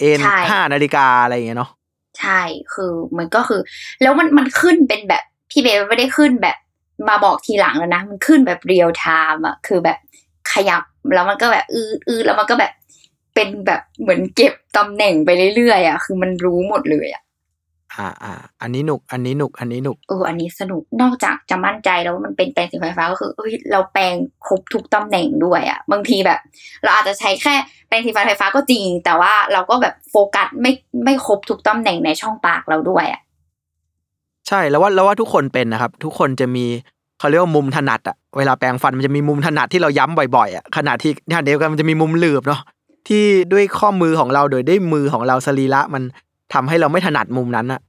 [0.02, 1.70] เอ็นใช่ห้านาฬิกาอะไรอย่างเงี้ยเนาะ
[2.18, 2.40] ใช่
[2.72, 3.60] คือมันก็คือ
[4.02, 6.56] แล้วมันมันขึ้นเป็นแบบพี่เบลไม่ได้ขึ้นแบบ
[7.08, 9.98] มาบอกทีหลังแล้วนะ มันขึ้นแบบ real time อะคือแบบ
[10.52, 10.82] ขยับ
[11.14, 12.72] แล้วมันก็แบบอืดอืดแล้วมันก็แบบ
[13.34, 17.22] เป็นแบบเหมือนเก็บตำแหน่งไปเรื่อยๆอะคือมันรู้หมดเลยอะ
[17.98, 24.14] อ่าอ่าอันนี้หนุก อันนี้หนุก อันนี้หนุก เออ อันนี้สนุก นอกจากจะมั่นใจแล้วว่ามันเป็นแปรงสีไฟฟ้าก็คือเอ้ย เราแปรง
[24.46, 26.40] ครบทุกตำแหน่งด้วยอะบางทีแบบ
[26.82, 27.54] เราอาจจะใช้แค่
[27.88, 30.72] แปรงสีฟันไฟฟ้าก็จริง แต่ว่าเราก็แบบโฟกัสไม่
[31.04, 33.20] ไม่ครบทุกตำแหน่งในช่องปากเราด้วยอะ
[34.48, 36.66] ใช่ แล้วว่าแล้วว่าทุกคนเป็นนะครับ ทุกคนจะมี
[37.18, 42.60] เขาเรียกว่ามุมถนัดอะเวลาแปรงฟันมันจะมีมุมถนัดที่เราย้ำบ่อยๆอะขณะที่ขณะเดียวกันมันจะมีมุมหลืบเนาะ
[43.08, 46.02] ที่ด้วยข้อมือของเราโดยด้วยมือของเราสรีระมัน
[46.54, 47.80] ทำให้เราไม่ถนัดมุมนั้นอะ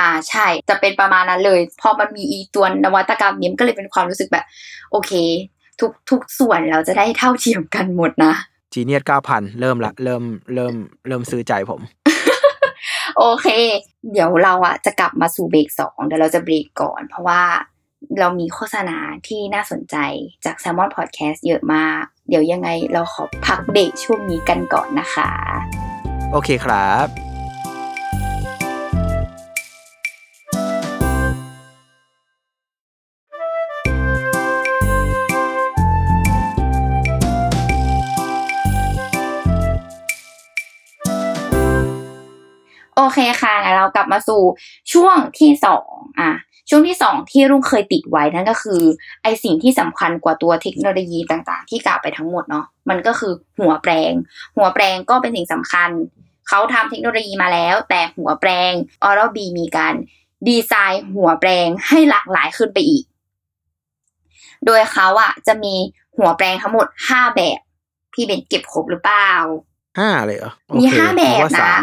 [0.00, 4.44] อ่าใช่จะเป็นประมาณนั้นเลยพอมันมีอีตัวนวัตกรรมนี้มันก็เลยเป็นความรู้สึกแบบ
[4.90, 5.12] โอเค
[5.80, 8.32] ทุกทุกส่วนเราจะได้เท่าเทียมกันหมดนะ
[8.72, 10.22] จีเนียสเก้าพันเริ่มละเริ่ม
[10.54, 10.74] เริ่ม
[11.08, 11.80] เริ่มซื้อใจผม
[13.18, 13.48] โอเค
[14.12, 17.42] เดี๋ยวเราอะจะกลับมาสู่เบรกสองเดี๋ยวเราจะเบรกก่อน เพราะว่า
[18.18, 19.96] เรามีโฆษณาที่น่าสนใจ
[20.44, 25.30] จาก s ซ l m o n Podcast เยอะมาก เดี๋ยวยังไงเราขอพักเบรกช่วงนี้กันก่อนนะคะ
[26.32, 27.29] โอเคครับ
[43.14, 44.42] เคค่ะงั้นเรากลับมาสู่
[44.92, 46.30] ช่วงที่สองอะ
[46.68, 48.82] ช่วงที่สองที่รุ่งเคยติดไว้นั่นก็คือ
[49.22, 54.12] ไอสิ่งที่สำคัญกว่าตัวเทคโนโลยีต่างๆ ที่กล่าวไปทั้งหมดเนาะมันก็คือหัวแปลง
[54.56, 55.90] หัวแปลงก็เป็นสิ่งสำคัญ
[56.48, 58.72] เขาทำเทคโนโลยีมาแล้ว แต่หัวแปลง
[59.04, 59.94] Oral B มีการ
[60.48, 63.04] ดีไซน์หัวแปลงให้หลากหลายขึ้นไปอีก
[64.66, 65.74] โดยเขาอะจะมี
[66.16, 67.58] หัวแปลงทั้งหมดห้าแบบ
[68.12, 69.30] พี่เบนเก็บครบหรือเปล่า
[69.98, 71.82] ห้าเลยเหรอโอเคมีห้าแบนึกบว่าสานะม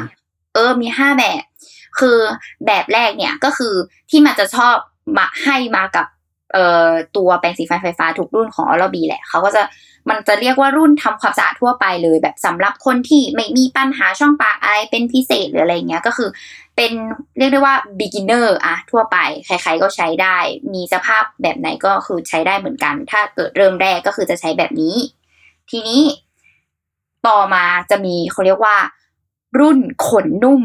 [0.53, 1.43] เออมีห้าแบบ
[1.99, 2.17] คือ
[2.65, 3.73] แบบแรกเนี่ยก็คือ
[4.09, 4.75] ที่มันจะชอบ
[5.17, 6.07] มาให้มากับ
[6.53, 9.63] เอ่อตัวแปรงสีฟันไฟฟ้าทุกรุ่นของออร์บีแหละเขาก็จะ
[10.09, 16.29] มันจะเรียกว่ารุ่นทำความสะอาดทั่วไปเลย แบบสำหรับคนที่ไม่มีปัญหาช่องปากอะไรเป็นพิเศษหรืออะไรเงี้ยก็คือ
[16.75, 16.91] เป็น
[17.37, 20.37] เรียกได้ว่า beginner อะทั่วไป ใครๆก็ใช้ได้
[20.73, 24.95] มีสภาพแบบไหนก็คือใช้ได้เหมือนกัน ถ้าเกิดเริ่มแรกก็คือจะใช้แบบนี้
[25.69, 26.01] ทีนี้
[27.27, 28.75] ต่อมาจะมีเขาเรียกว่า
[29.59, 30.61] รุ่นขนนุ่ม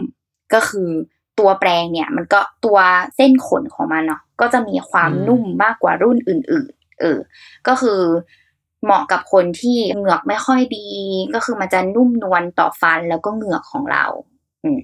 [0.54, 0.90] ก็คือ
[1.38, 2.78] ตัวแปรงเนี่ยมันก็ตัว
[3.16, 7.18] เส้นขนของมันเนาะก็จะมีความอืมนุ่มมากกว่ารุ่นอื่น ๆ เออ
[7.68, 8.00] ก็คือ
[8.84, 10.86] เหมาะกับคนที่เหงือกไม่ค่อยดี
[11.34, 14.04] ก็คือมันจะนุ่มนวลต่อฟันแล้วก็เหงือกของเรา
[14.64, 14.78] อืม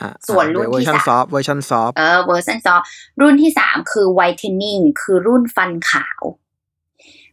[0.00, 2.74] อะส่วนรุ่นเวอที่ร์ชันสามซอฟเวอร์ชันซอฟเออเวอร์ชันซอ
[3.20, 6.22] รุ่นที่สามคือ whitening คือรุ่นฟันขาว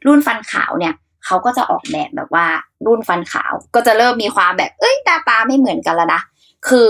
[0.05, 0.93] รุ่นฟันขาวเนี่ย
[1.25, 2.45] เขาก็จะออกแบบแบบว่า
[2.85, 6.21] รุ่นฟันขาว ก็จะเริ่มมีความแบบ เอ้ยตาตาไม่เหมือนกันแล้วนะ
[6.67, 6.89] คือ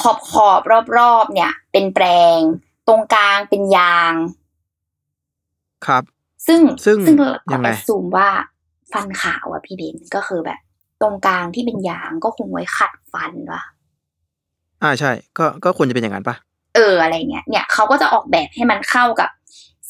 [0.00, 2.04] ขอบขอบรอบรอบๆเนี่ย เป็นแปร
[2.36, 2.38] ง
[2.88, 4.14] ตรงกลางเป็นยาง
[5.86, 6.02] ครับ
[6.46, 8.28] ซึ่งซึ่งซึ่งเรายังไงแอดซูมว่า
[8.92, 10.58] ฟันขาวอะพี่เบนก็คือแบบ
[11.02, 13.62] ตรงกลางที่เป็นยางก็คงไว้ขัดฟันวะ
[14.82, 16.36] อ่าใช่ ก็ก็ควรจะเป็นอย่างนั้นปะ
[16.74, 19.30] เอออะไรเงี้ยเนี่ยเขาก็จะออกแบบให้มันเข้ากับ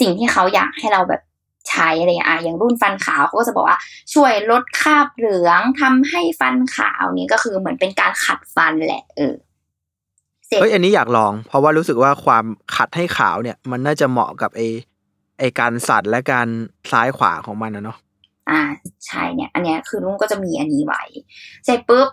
[0.01, 1.23] สิ่งที่เขาอยากให้เราแบบ
[1.71, 3.79] ใช้อะไรอย่างเงี้ยอะอย่างรุ่นฟันขาวเขาก็จะบอกว่า
[4.15, 9.35] ช่วยลดคราบเหลืองทำให้ฟันขาวนี่ก็คือเหมือนเป็นการขัดฟันแหละ เออ
[10.47, 12.45] เสร็จเฮ้ยอันนี้อยากลอง เพราะว่ารู้สึกว่าความ
[12.77, 14.63] ขัดให้ขาวเนี่ย มันน่าจะเหมาะกับไอ
[15.39, 16.49] ไอการสัตว์และการ
[16.91, 17.99] ซ้ายขวาของมันนะเนาะ
[18.51, 18.63] อ่า
[19.07, 21.03] ใช่เนี่ย อันเนี้ยคือรุ่นก็จะมีอันนี้ไว้
[21.65, 22.09] เสร็จปุ๊บ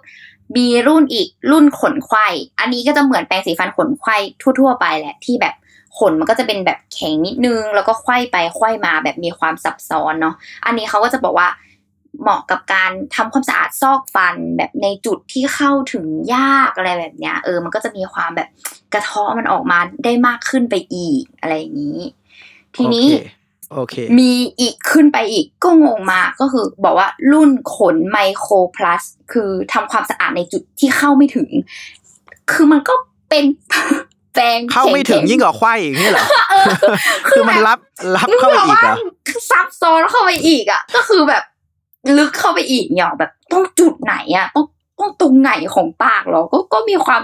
[0.58, 2.28] มีรุ่นอีกรุ่นขนไขว้
[2.60, 4.18] อันนี้ก็จะเหมือนแปรงสีฟันขนไขว้
[4.60, 5.56] ทั่ว ๆ ไปแหละที่แบบ
[5.98, 11.50] ขนมันก็จะเป็นแบบแข็งนิดนึง แล้วก็ไขว้ไปไขว้มาแบบมีความซับซ้อนเนาะอันนี้เขาก็จะบอกว่า
[12.22, 18.50] เหมาะกับการทำความสะอาดซอกฟันแบบในจุดที่เข้าถึงยากอะไรแบบเนี้ยเออมันก็จะมีความแบบ
[18.94, 22.00] กระเทาะมันออกมาได้มากขึ้นไปอีกอะไรอย่างนี้
[22.76, 23.28] ทีนี้โอเค
[23.74, 31.50] โอเคมีอีกขึ้นไปอีกก็งงมากก็คือบอกว่ารุ่นขนไมโครพลัสคือทำความสะอาดในจุดที่เข้าไม่ถึง
[32.52, 32.94] คือมันก็
[33.30, 33.46] เป็น
[34.34, 36.66] แปรงเข้าไม่ถึงแข็ๆยิ่งกว่าไขว้อีกนี่เหรอเออ
[37.30, 37.80] คือมันรับ
[38.16, 38.96] รับเข้าไปอีกเหรอ
[39.50, 41.44] ซับซ้อนเข้าไปอีกอะ ก็คือแบบ
[42.18, 44.66] ลึกเข้าไปอีกเนี่ยแบบต้องจุดไหนอะต้อง
[45.00, 47.22] ต้องตรงไหนของปากเหรอก็ก็มีความ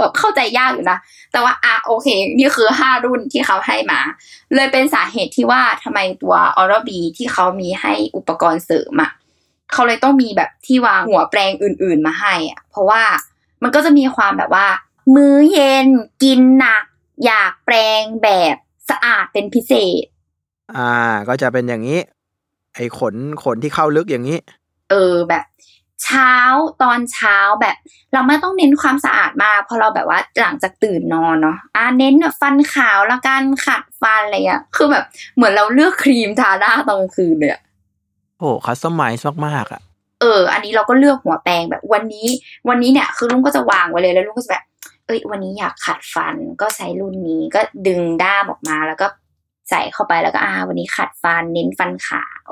[0.00, 0.98] แบบเข้าใจยากอยู่นะ
[1.32, 4.00] แต่ว่าอะโอเค นี่คือห้ารุ่นที่เขาให้มา
[4.54, 9.10] เลยเป็นสาเหตุที่ว่าทำไมตัวออร์บีที่เขามีให้อุปกรณ์เสริมอะ
[9.72, 13.02] เขาเลยต้องมีแบบที่วางหัวแปรงอื่น ๆ มาให้อะเพราะว่า
[13.62, 14.66] มันก็จะมีความแบบว่า
[15.14, 15.88] มื้อเย็น
[16.22, 16.84] กินหนัก
[17.24, 18.56] อยากแปรงแบบ
[18.88, 20.04] สะอาดเป็นพิเศษ
[20.76, 20.92] อ่า
[21.28, 22.00] ก็จะเป็นอย่างนี้
[22.74, 23.14] ไอ้ขน
[23.44, 24.38] ขนที่เข้าลึกอย่างนี้
[24.90, 25.44] เออแบบ
[26.04, 26.34] เช้า
[26.82, 27.76] ตอนเช้าแบบ
[28.12, 35.04] เราไม่ต้องเน้นความสะอาดมากเพราะเราแบบว่าหลังจากตื่นนอนเนาะอ่าเน้นแบบฟันขาวแล้วกันขัดฟันอะไรเงี้ยคือแบบ
[35.36, 37.60] เหมือนเราเลือกครีมทาหน้าตอนกลางคืนเลยอะ
[38.38, 39.80] โอ้คัสตอมไมซ์มากๆอะ
[40.20, 42.26] เออ อันนี้เราก็เลือกหัวแปรงแบบวันนี้
[42.68, 44.64] วันนี้เนี่ย คือลุงก็จะวางไว้เลยแล้วลุงก็จะแบบ
[45.06, 49.06] เอ้ย วันนี้อยากขัดฟันก็ใช้รุ่นนี้ก็ดึงด้ามออกมาแล้วก็
[49.70, 52.50] ใส่เข้าไปแล้วก็อ่า วันนี้ขัดฟันเน้นฟันขาว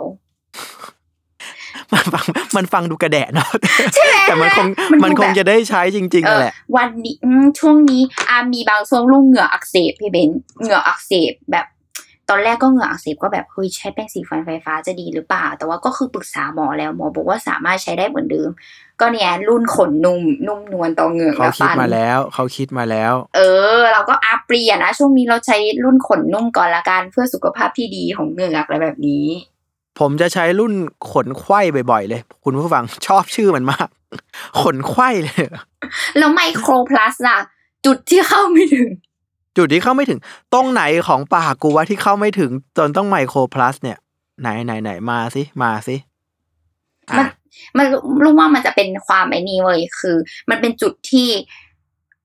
[1.93, 2.25] มันฟัง
[2.57, 3.51] มันฟังดูกระแดะเนาะ
[3.95, 11.67] ใช่ไหมแต่มันคงมันดูมันคงแบบจะได้ใช้จริงๆนั่นแหละเออวันนี้อืมช่วงนี้อามีบางช่วงลูกเหงื่ออักเสบพี่เบนเหงื่ออักเสบแบบ
[12.29, 18.51] ตอนแรกก็เหงื่ออักเสบก็แบบเฮ้ยใช้แป้งสีฟันไฟฟ้าจะดีหรือเปล่า แต่ว่าก็คือปรึกษาหมอแล้วหมอบอกว่าสามารถใช้ได้เหมือนเดิม
[19.01, 23.41] ก็เนี่ยรุ่นขนนุ่มนุ่มนวลต่อเหงื่อเขาและคิดฟันมาแล้ว เขาคิดมาแล้ว เอ
[23.77, 29.27] อ เราก็อัปเปลี่ยนนะช่วงนี้เราใช้รุ่นขนนุ่มก่อนละกันเพื่อสุขภาพที่ดีของเหงือกอะไรแบบนี้
[30.01, 30.73] ผมจะใช้รุ่น
[31.13, 33.89] ขนไขว้บ่อยๆ เลย คุณผู้ฟังชอบชื่อมันมาก
[34.63, 35.45] ขนไขว้เลย
[36.19, 37.39] แล้วไมโครพลัสอะ
[37.87, 38.89] จุดที่เข้าไม่ถึง
[39.57, 40.21] จุดที่เข้าไม่ถึง
[40.55, 43.99] ตรงไหนของปากกูว่าที่เข้าไม่ถึงจนต้องไมโครพลัสเนี่ย
[44.41, 45.97] ไหนไหนไหนมาสิมาสิ
[47.11, 47.27] อะมัน
[47.79, 47.87] มัน
[48.25, 50.17] รู้ว่ามันจะเป็นความไอ้นี่เว้ยคือ
[50.51, 51.29] มันเป็นจุดที่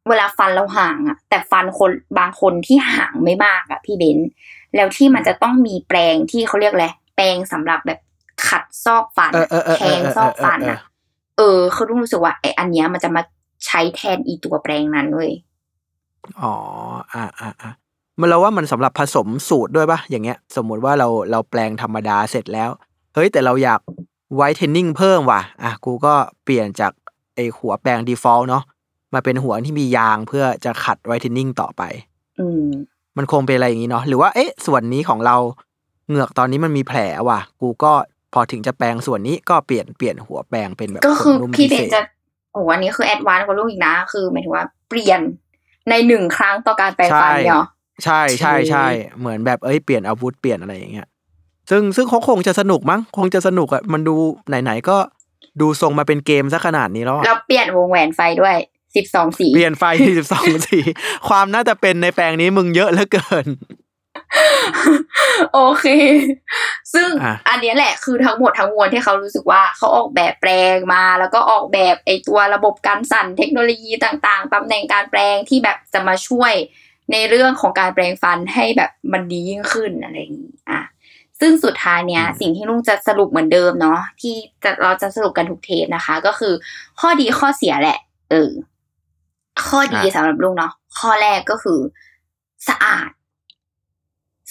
[0.10, 4.30] เวลาฟันเราห่างอะแต่ฟันคนบางคนที่ห่างไม่มากอะพี่เบนซ์
[4.76, 8.00] แล้วที่มันจะต้องมีแปรงที่เขาเรียกอะไรแปรงสำหรับแบบ
[8.48, 10.80] ขัดซอกฟันเอออะเออเออแทเอองเออซอกฟันเอออะ
[11.38, 13.22] เออคือรุ่งรู้สึกว่าไอ้อันเนี้ยมันจะมา
[13.66, 15.32] ใช้แทนอีตัวแปรงนั้นเว้ย
[16.42, 16.54] อ๋อ
[17.14, 17.72] อ่าอ่าอ่า
[18.20, 22.70] มันเราว่ามันสำหรับผสมสูตรด้วยปะอย่างเงี้ย สมมุติว่าเราเราแปรงธรรมดาเสร็จแล้ว
[23.16, 23.80] เฮ้ยแต่เราอยาก
[24.36, 26.14] whitening เพิ่มว่ะ อะ กูก็
[26.44, 26.92] เปลี่ยนจาก
[27.36, 28.64] ไอหัวแปรง default เนาะ
[29.14, 31.82] มาเป็นหัวที่มียางเพื่อจะขัด whitening ต่อไป
[32.40, 32.66] อืม
[33.18, 35.36] มันคงเป็นอะไรอย่างนี้เนาะ หรือว่า เอ๊ะ ส่วนนี้ของเรา
[36.08, 37.92] เหงือกตอนนี้มันมีแผลว่ะ กูก็
[38.34, 42.02] พอถึงจะแปรงส่วนนี้ก็เปลี่ยนเปลี่ยนหัวแปรงเป็นแบบก็คือขนนุ่มพี่เบพินศษจะ
[42.54, 45.20] โอ้โหอันนี้คือ advance กว่าลูกอีกนะ คือหมายถึงว่าเปลี่ยน
[45.90, 47.66] ในหนึ่งครั้งต่อการแปลงฟันเนี่ยเหรอ
[48.04, 51.08] ใช่ใช่ใช่โอเคเหมือนแบบเอ้ยเปลี่ยนอาวุธเปลี่ยนอะไรอย่างเงี้ย
[51.70, 54.16] ซึ่งซึ่งเขาคงจะสนุกมั้ง คงจะสนุกอะมันดู
[54.64, 54.98] ไหนๆก็
[55.62, 58.56] ดูทรงมาเป็นเกมซะขนาดนี้แล้วอะแล้วเปลี่ยนวงแหวนไฟด้วย
[58.96, 59.84] สิบสองสีเปลี่ยนไฟ
[60.18, 60.80] สิบสองสี
[61.30, 63.48] ความน่าจะเป็นในแปลงนี้มึงเยอะเหลือเกิน
[65.54, 65.86] โอเค
[66.94, 76.54] ซึ่งอะอันเนี้ยแหละคือทั้งหมดทั้งมวลที่เขารู้สึกว่าเขาออกแบบแปลงมา แล้วก็ออกแบบไอตัวระบบการสั่นเทคโนโลยีต่างๆตำแหน่งการแปลงที่แบบจะมาช่วย
[77.12, 80.82] ในเรื่องของการแปลงฟันให้แบบมันดียิ่งขึ้นอะไรอย่างนี้อะ
[81.40, 86.54] ซึ่งสุดท้ายเนี้ยสิ่งที่ลุงจะสรุปเหมือนเดิมเนาะที่จะเราจะสรุปกันทุกเทปนะคะ ก็คือ
[87.00, 88.00] ข้อดีข้อเสียแหละ
[88.32, 88.52] เออ
[89.68, 91.80] ข้อดีอะสำหรับลุงเนาะข้อแรกก็คือ
[92.70, 93.10] สะอาด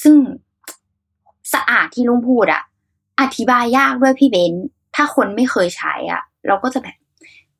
[0.02, 0.16] ซึ่ง
[1.54, 2.62] สะอาดที่ลุงพูดอะ
[3.20, 6.96] อธิบายยากด้วยพี่เบนซ์ถ้าคนไม่เคยใช้อะเราก็จะแบบ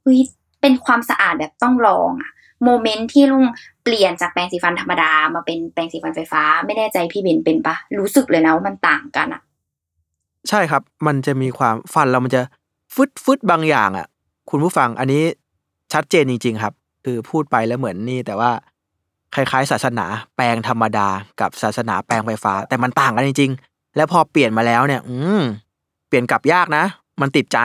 [0.02, 0.18] เฮ้ย
[0.60, 2.30] เป็นความสะอาดแบบต้องลองอะ
[2.64, 3.44] moment ที่ลุง
[3.88, 9.42] เปลี่ยนจากแปรงสีฟันธรรมดามาเป็นแปรงสีฟันไฟฟ้า ไม่แน่ใจพี่เบนซ์เป็นปะรู้สึกเลยนะว่ามันต่างกันอะ
[10.48, 12.42] ใช่ครับ มันจะมีความฟันเรามันจะ
[12.94, 14.06] ฟึดฟึดบางอย่างอะ
[14.50, 15.22] คุณผู้ฟังอันนี้
[15.92, 16.74] ชัดเจนจริง ๆ ครับ
[17.04, 18.50] คือพูดไปแล้วเหมือนนี่ แต่ว่า
[19.34, 21.08] คล้ายๆ ศาสนาแปรงธรรมดา
[21.40, 25.42] กับศาสนาแปรงไฟฟ้า แต่มันต่างกันจริงๆ แล้วพอเปลี่ยนมาแล้วเนี่ย อืม
[26.08, 26.84] เปลี่ยนกลับยากนะ
[27.20, 27.58] มันติดใจ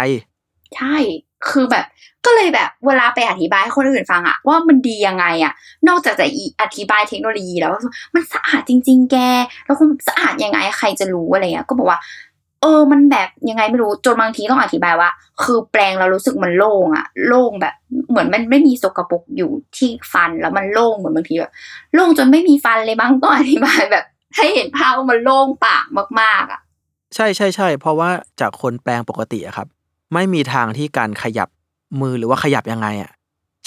[0.75, 0.95] ใช่
[1.49, 1.85] คือแบบ
[2.25, 5.53] ก็เลยแบบเวลาไปอธิบายให้คนอื่นฟังอะว่ามันดียังไงอะ
[5.87, 7.81] นอกจากจะอีอธิบายเทคโนโลยีแล้วว่า
[8.15, 9.17] มันสะอาดจริง ๆ แก
[9.65, 11.99] แล้วคุณสะอาดยังไงใครจะรู้อะไรเงี้ยก็บอกว่า
[12.61, 15.09] เออมันแบบยังไงไม่รู้จนบางทีต้องอธิบายว่า
[15.43, 17.73] คือแปลงเรารู้สึกมันโล่งอะโล่งแบบ
[18.09, 21.51] เหมือนมันไม่มีสกปรกอยู่ที่ฟันแล้วมันโล่งเหมือนบางทีแบบ
[21.93, 25.85] โล่งจนไม่มีฟันเลยบ้างต้องอธิบายแบบ ให้เห็นภาพว่ามันโล่งปาก
[26.21, 26.61] มากๆอะ
[27.15, 28.09] ใช่ใช่ใช่เพราะว่า
[28.41, 29.67] จากคนแปลงปกติอะครับ
[30.13, 31.49] ไม่มีทางที่การขยับ
[32.01, 33.11] มือหรือว่าขยับยังไงอะ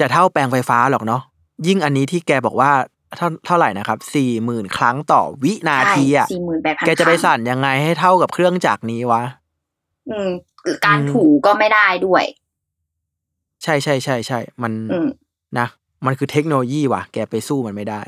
[0.00, 1.22] จะเท่าแปลงไฟฟ้าหรอกเนาะ
[1.66, 2.70] ยิ่งอันนี้ที่แกบอกว่า
[3.16, 9.22] เท่าเท่าไหร่นะครับสี่หมื่นครั้งต่อวินาทีอะสี่หมื่นแปดพันแกจะไปสั่นยังไงให้เท่ากับเครื่องจักรนี้วะ
[10.10, 10.30] อืม
[10.84, 12.24] การอืมถูก็ไม่ได้ด้วย
[13.62, 15.08] ใช่ใช่ใช่ใช่มันอืม
[15.58, 15.66] นะ
[16.06, 18.00] มันคือเทคโนโลยีว่ะ แกไปสู้มันไม่ได้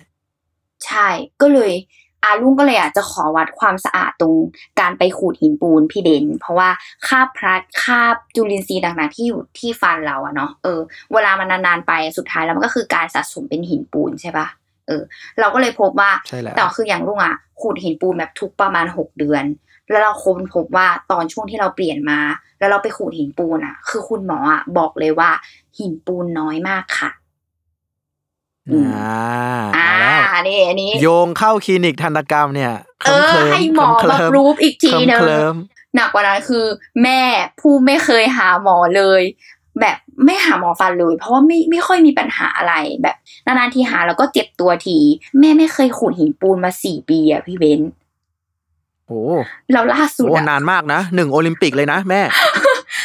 [0.86, 1.08] ใช่
[1.40, 1.72] ก็เลย
[2.24, 4.34] อาลุงก็เลยอยากจะขอวัดความสะอาดตรง
[4.80, 6.68] การไปขูดหินปูนพี่เบนเพราะว่า
[7.06, 10.80] คราบพลัดคราบจุลินทรีย์ต่างๆ ที่อยู่ที่ฟันเราอะเนาะเออ
[11.12, 14.46] เวลามันนานๆไปสุดท้ายแล้วมันก็คือการสะสมเป็นหินปูนใช่ปะ
[14.88, 15.02] เออ
[15.40, 19.44] เราก็เลยพบว่าใช่แล้วแต่คืออย่างลุงอะขูดหินปูนแบบทุกประมาณหกเดือน
[19.90, 22.20] แล้วเราค้นพบว่าตอนช่วงที่เราเปลี่ยนมา
[22.58, 25.30] แล้วเราไปขูดหินปูนอะคือคุณหมออะบอกเลยว่า
[25.78, 27.10] หินปูนน้อยมากค่ะ
[28.70, 29.88] อืมอ่าอ่า
[30.30, 32.72] เอาแล้วนี่อันนี้ โยงเข้าคลินิกทันตกรรมเนี่ย
[33.06, 35.54] เออเคลิ้มให้หมอเคลิ้มาพรูฟอีกทีนึงเคลิ้ม
[35.94, 36.64] หนักกว่านั้นคือ
[37.02, 37.20] แม่
[37.60, 39.22] ผู้ไม่เคยหาหมอเลย
[39.80, 44.98] แบบไม่หาหมอฟันเลย เพราะว่าไม่ไม่ค่อยมีปัญหาอะไรแบบนานๆทีหาแล้วก็เจ็บตัวที
[45.40, 47.90] แม่ไม่เคยขูดหินปูนมาสี่ปีอะพี่เบนซ์
[49.06, 49.22] โอ้
[49.72, 52.20] แล้วล่าสุดโหอะนานมากนะหนึ่งโอลิมปิกเลยนะแม่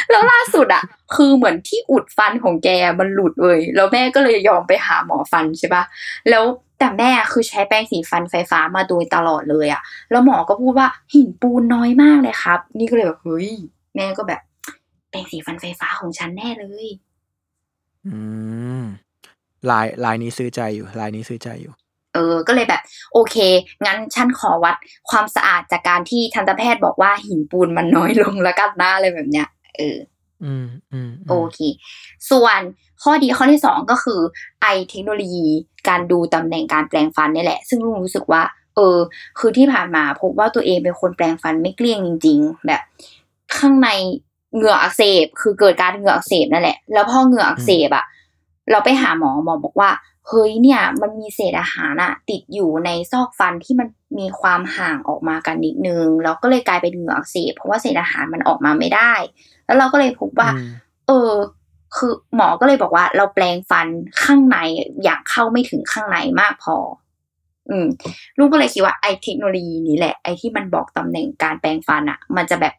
[0.10, 0.84] แล้วล่าสุดอะ
[1.16, 5.84] คือเหมือนที่อุดฟันของแกมันหลุดเลยแล้วแม่ก็เลยยอมไปหาหมอฟันใช่ปะ
[6.30, 6.44] แล้ว
[6.80, 13.50] แต่แม่คือใช้แป้งสีฟันไฟฟ้ามาโดยตลอดเลยอะแล้วหมอก็พูดว่าหินปูนน้อยมากเลยครับ นี่ก็เลยแบบเฮ้ย
[13.96, 14.42] แม่ก็แบบ
[15.10, 16.88] แป้งสีฟันไฟฟ้าของฉันแน่เลย
[18.08, 18.18] อื
[18.82, 18.84] ม
[19.70, 21.74] ลายลายนี้ซื้อใจอยู่ลายนี้ซื้อใจอยู่
[22.14, 22.82] เออ ก็เลยแบบ
[23.14, 23.36] โอเค
[23.86, 24.76] งั้นฉันขอวัด
[25.10, 29.98] ความสะอาดจากการที่ทันตแพทย์บอกว่าหินปูนมันน้อยลงแล้วกันนะอะไรแบบเนี้ย เออ
[30.44, 31.60] อืมอืมมโอเค
[32.32, 32.60] ส่วน
[33.04, 34.20] ข้อดีข้อที่สองก็คือ
[34.62, 35.46] ไอเทคโนโลยี
[35.90, 38.42] การดูตำแหน่งการแปลงฟันนี่แหละ ซึ่งลุงรู้สึกว่า
[38.76, 38.98] เออ
[39.40, 42.82] คือที่ผ่านมาพบว่าตัวเองเป็นคนแปลงฟันไม่เกลี้ยงจริง ๆ แบบ
[43.58, 43.90] ข้างใน
[44.56, 48.06] เหงื่ออักเสบ คือเกิดการเหงื่ออักเสบนั่นแหละ แล้วพอเหงื่ออักเสบอะ
[48.72, 49.90] เราไปหาหมอหมอบอกว่า
[50.28, 53.88] เฮ้ยเนี่ยมันมีเศษอาหารอะติดอยู่ในซอกฟันที่มัน
[54.20, 59.14] มีความห่างออกมากันนิดนึงแล้วก็เลยกลายเป็นเหงื่ออักเสบเพราะว่าเศษอาหารมันออกมาไม่ได้
[59.66, 60.70] แล้วเราก็เลยพบว่าอืม
[61.08, 61.32] เออ
[61.96, 63.88] คือหมอก็เลยบอกว่า เราแปลงฟัน
[64.24, 64.58] ข้างใน
[65.04, 66.76] อยากเข้าไม่ถึงข้างในมากพอ
[67.70, 67.88] อืม
[68.38, 72.74] ลุงก็เลยคิดว่าไอ้เทคโนโลยีนี้แหละ ไอ้ที่มันบอกตำแหน่งการแปลงฟันอะมันจะแบบ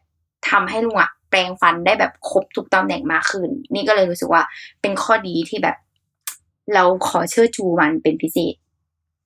[0.49, 4.41] ทำให้ลุงอะแปลงฟันได้แบบครบทุกตำแหน่งมากขึ้น นี่ก็เลยรู้สึกว่า
[4.81, 5.75] เป็นข้อดีที่แบบ
[6.73, 8.55] เราขอเชื่อชูมันเป็นพิเศษ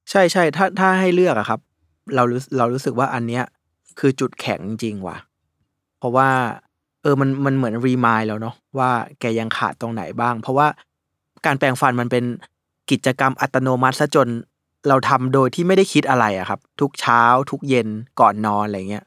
[0.09, 1.59] ใช่ใช่ถ้าถ้าให้เลือกอะครับ
[2.15, 3.43] เรารู้เรารู้สึกว่าอันเนี้ย
[3.99, 5.17] คือจุดแข็งจริงว่ะ
[5.99, 6.29] เพราะว่า
[7.01, 10.67] เออมันมันเหมือนรีมายแล้วเนาะว่าแกยังขาดตรงไหนบ้าง เพราะว่า
[11.45, 12.23] การแปลงฟันมันเป็น
[12.91, 14.29] กิจกรรมอัตโนมัติซะจน
[14.87, 17.21] เราทำโดยที่ไม่ได้คิดอะไรอะครับ ทุกเช้า
[17.51, 17.87] ทุกเย็น
[18.19, 19.05] ก่อนนอนอะไรเงี้ย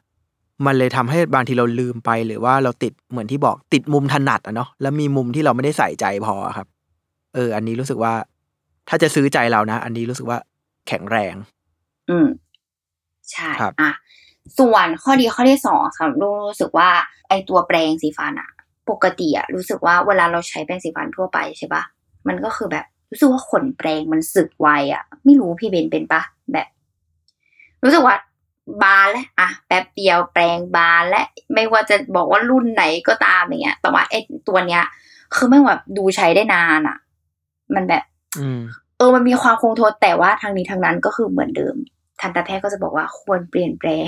[0.67, 6.67] มันเลยทำให้บางทีเราลืมไปหรือว่าเราติดเหมือนที่บอกติดมุมถนัดอะเนาะแล้วมีมุมที่เราไม่ได้ใส่ใจพอครับ
[7.35, 8.15] เออ อันนี้รู้สึกว่า
[8.89, 10.39] ถ้าจะซื้อใจเรานะ อันนี้รู้สึกว่า
[10.89, 11.35] แข็งแรง
[12.11, 12.27] อืม
[13.31, 13.91] ใช่ครับอะ
[14.59, 16.89] ส่วนข้อดีข้อที่สองค่ะลุงรู้สึกว่า
[17.29, 18.51] ไอตัวแปรงสีฟันอะ
[18.91, 21.83] ปกติอะรู้สึกว่าเวลาเราใช้แปรงสีฟันทั่วไปใช่ปะ
[22.29, 26.69] มันก็คือแบบรู้สึกว่าขนแปรงมันสึกไวอะไม่รู้พี่เบนเป็นปะแบบ
[27.83, 28.17] รู้สึกว่า
[28.83, 31.23] บานแล้วอะแป๊บเดียวแปรงบานและ
[31.55, 34.15] ไม่ว่าจะบอกว่ารุ่นไหนก็ตามอย่างเงี้ย แต่ว่าไอ
[34.49, 34.83] ตัวเนี้ย
[35.35, 36.97] คือไม่งแบบดูใช้ได้นานอะ
[37.75, 38.05] มันแบบ
[38.39, 38.61] อืม
[38.99, 41.75] เออมันมีความคงทนแต่ว่าทางนี้ทางนั้นก็คือเหมือนเดิม
[42.21, 44.07] ทันตแพทย์ก็จะบอกว่าควรเปลี่ยนแปลง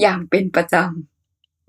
[0.00, 0.74] อย่างเป็นประจ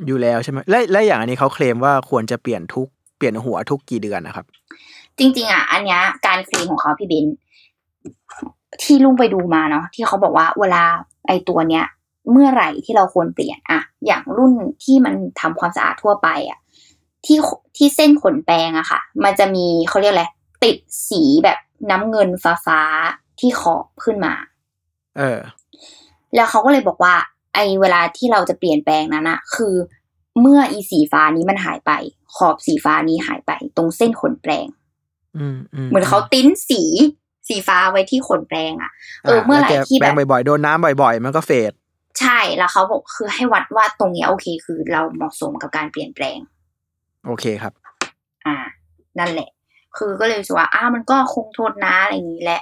[0.06, 7.26] อยู่แล้วใช่ไหมและและอย่างอันนี้เขาเคลมว่าควรจะเปลี่ยนทุกเปลี่ยนหัวทุกกี่เดือนนะครับำจริง ๆ อะ อันเนี้ยการเคลมของเขาพี่เบน
[8.82, 10.84] ที่ลุงไปดูมาเนาะที่เขาบอกว่าเวลา
[11.28, 11.86] ไอตัวเนี้ย
[12.32, 16.60] เมื่อไหร่ที่เราควรเปลี่ยนอะอย่างรุ่นที่มันทำความสะอาดทั่วไปอะ
[17.26, 17.38] ที่
[17.78, 20.26] ที่เส้นขนแปรงอะค่ะ มันจะมีเขาเรียกอะไร
[20.64, 20.78] ติด
[21.10, 24.34] สีแบบน้ำเงินฟ้าฟ้าๆที่ขอบขึ้นมา
[25.18, 25.40] เออ
[26.36, 27.16] แล้วเขาก็เลยบอกว่า
[27.54, 29.76] ไอเวลาที่เราจะเปลี่ยนแปลงนั้นอะคือ
[30.42, 31.92] เมื่ออีสีฟ้านี้มันหายไป
[32.36, 34.68] ขอบสีฟ้านี้หายไป ตรงเส้นขนแปลง
[35.38, 36.82] อืมอืมเหมือนเขาติ้นสี
[37.48, 38.92] สีฟ้าไว้ที่ขนแปลงอะ
[39.24, 41.72] เออเมื่อไหร่แล้วแกที่แปแบรงบบ่อยๆโดนน้ำบ่อย ๆ มันก็เฟด
[42.20, 46.38] ใช่แล้วเขาบอกคือให้วัดว่าตรงเนี้ยโอเค คือเราเหมาะสมกับการเปลี่ยนแปลง
[47.26, 47.74] โอเคครับ
[48.46, 48.58] อ่า
[49.20, 49.50] นั่นแหละ
[49.98, 52.62] คือก็เลยรู้สึกว่าอ้ามันก็คงทนนะอะไรอย่างนี้แหละ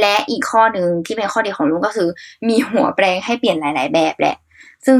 [0.00, 2.08] และอีกข้อหนึ่งที่เป็นข้อดีของลุงก็คือ
[2.48, 4.36] มีหัวแปลงให้เปลี่ยนหลาย ๆ แบบแหละ
[4.86, 4.98] ซึ่ง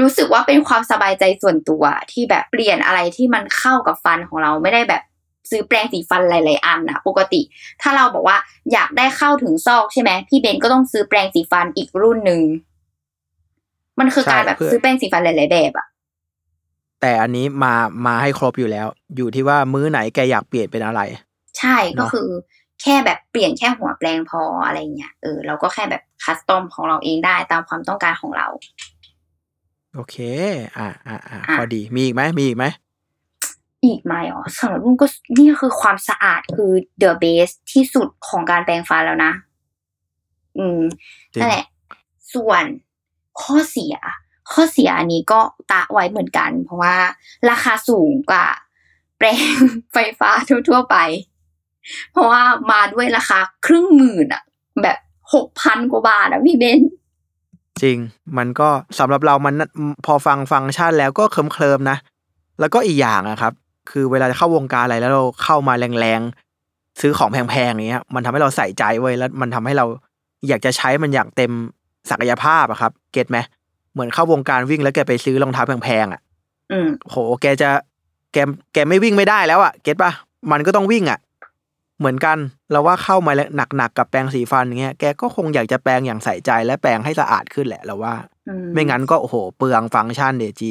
[0.00, 5.02] รู้สึกว่าเป็นความสบายใจส่วนตัวที่แบบเปลี่ยนอะไรที่มันเข้ากับฟันของเราไม่ได้แบบ
[5.50, 7.40] ซื้อแปรงสีฟันหลาย ๆ อันอะปกติ
[7.82, 8.36] ถ้าเราบอกว่า
[8.72, 12.40] อยากได้เข้าถึงซอกใช่ไหมพี่เบนก็ต้องซื้อแปรงสีฟันอีกรุ่นหนึ่ง
[13.98, 15.86] มันคือการใช่แบบเพื่อซื้อแปรงสีฟันหลาย ๆ แบบอะ
[17.02, 17.74] แต่อันนี้มา
[18.06, 18.86] มาให้ครบอยู่แล้ว
[19.16, 21.00] อยู่ที่ว่ามื้อไหนแกอยากเปลี่ยนเป็นอะไร
[21.58, 22.28] ใช่ก็เนอะคือ
[22.82, 28.46] แค่แบบเปลี่ยนแค่หัวแปลงพออะไรเงี้ยเออเราก็แค่แบบคัสตอมของเราเองได้ตามความต้องการของเรา
[29.94, 30.16] โอเค
[30.78, 32.64] อ่าอ่าอ่าอะพอดีมีอีกไหมมีอีกไหม
[33.84, 35.06] อีกไหมอ๋อสำหรับลุงก็
[35.38, 36.72] นี่คือความสะอาดคือ
[37.02, 39.32] the best ที่สุดของการแปรงฟันแล้วนะ
[40.58, 40.80] อืม
[41.32, 41.66] จริงนั่นแหละ
[42.34, 42.64] ส่วน
[43.40, 43.96] ข้อเสีย
[44.52, 45.40] ข้อเสียอันนี้ก็
[45.72, 46.94] ตะไว้เหมือนกัน เพราะว่า
[47.50, 48.46] ราคาสูงกว่า
[49.18, 49.56] แปรง
[49.92, 50.30] ไฟฟ้า
[50.68, 50.96] ทั่วๆไป
[52.12, 54.42] เพราะว่ามาด้วยราคาครึ่งหมื่นอะ
[54.82, 54.98] แบบ
[55.34, 56.80] หกพันกว่าบาทอะพี่เบน
[57.82, 57.98] จริง
[58.38, 59.54] มันก็สำหรับเรามัน
[60.06, 61.98] พอฟังฟังก์ชันแล้วก็เคลิมเคลิมนะ
[62.60, 63.52] แล้วก็อีกอย่างอะครับ
[63.90, 69.86] คือเวลาจะเข้าวงการอะไรแล้วเราเข้ามาแรงๆ ซื้อของแพงๆอย่างเงี้ย มันทำให้เราใส่ใจเว้แล้วมันทำให้เรา
[70.48, 71.52] อยากจะใช้มันอย่างเต็ม
[72.10, 73.38] ศักยภาพอะครับ เก็ตไหม
[73.92, 76.20] เหมือนเข้าวงการวิ่งแล้วแกไปซื้อรองเท้าแพงๆอะ
[76.72, 77.70] อืมโห แกจะ
[78.32, 78.36] แก
[78.72, 80.12] แกไม่วิ่งไม่ได้แล้วอะเก็ตปะ
[80.50, 81.18] มันก็ต้องวิ่งอะ
[81.98, 82.38] เหมือนกัน
[82.70, 88.14] เราว่าเข้ามาแล้วหนักๆกับแปรงสีฟันอย่างเงี้ยแกก็คงอยากจะแปรงอย่างใส่ใจและแปรงให้สะอาดขึ้นแหละเราว่า
[88.48, 90.70] อืมไม่งั้นก็โอ้โหเปลืองฟังก์ชันเดจี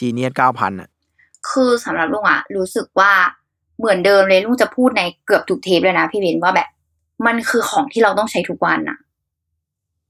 [0.00, 0.88] จีเนียเก้าพันอะ
[1.50, 3.12] คือสำหรับลุงอะรู้สึกว่า
[3.78, 6.68] เหมือนเดิมเลยลุงจะพูดในเกือบทุกเทปเลยนะพี่เบนว่าแบบ
[7.26, 8.98] มันคือของที่เราต้องใช้ทุกวันอะ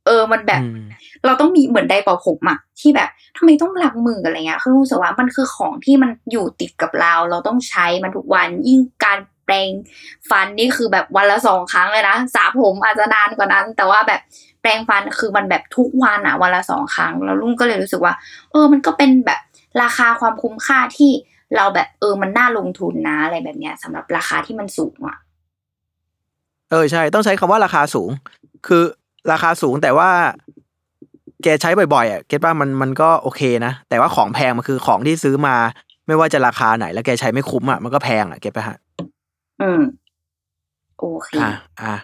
[0.06, 0.82] เออมันแบบอืม
[1.24, 9.68] เราต้องมีเหมือนไดร์เป่าผมอะที่แบบทำไมต้องล้างมืออะไรเงี้ยคือรู้สึกว่ามันคือของที่มันอยู่ติดกับเรา เราต้องใช้มันทุกวันยิ่งการแปรง
[10.30, 14.20] ฟันนี่คือแบบวันละสองครั้งเลยนะสระผมอาจจะนานกว่านั้น แต่ว่าแบบ
[14.62, 18.14] แปรงฟันคือมันแบบทุกวันอะวันละสองครั้ง แล้วลุงก็เลยรู้สึกว่า
[18.52, 19.40] เออ มันก็เป็นแบบ
[19.82, 21.12] ราคาความคุ้มค่าที่
[21.56, 25.18] เราแบบเออมันน่าลงทุนนะอะไรแบบเนี้ยสำหรับราคาที่มันสูงอะ
[26.70, 28.10] เออใช่ ต้องใช้คำว่าราคาสูง
[28.66, 28.84] คือ
[29.30, 30.10] ราคาสูงแต่ว่า
[31.42, 35.56] แกใช้บ่อยๆอะเก็ตป่ะมันมันก็โอเคนะ แต่ว่าของแพงมันคือของที่ซื้อมา
[36.06, 38.78] ไม่ว่าจะราคาไหน แล้วแกใช้ไม่คุ้มอะมันก็แพงอะเก็ตป่ะฮะ
[39.62, 39.80] อืม
[40.98, 41.52] โอเคอะ
[41.82, 41.94] อะ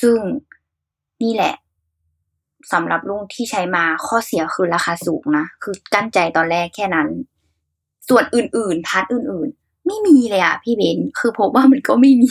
[0.00, 0.18] ซึ่ง
[1.22, 1.54] นี่แหละ
[2.72, 7.08] สำหรับลุงที่ใช้มาข้อเสียคือราคาสูงนะ คือกลั้นใจตอนแรกแค่นั้น
[8.08, 12.30] ส่วนอื่นๆ part อื่น ๆ ไม่มีเลยอะพี่เบน คือพบว่ามันก็ไม่มี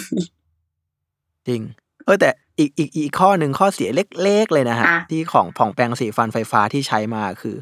[1.47, 1.61] จริง
[2.05, 2.29] เออแต่
[2.59, 7.55] อีกอีกอีกข้อหนึ่งข้อเสียเล็ก ๆ เลยนะฮะอะที่ของผ่องแปรงสีฟันไฟฟ้าที่ใช้มาคือ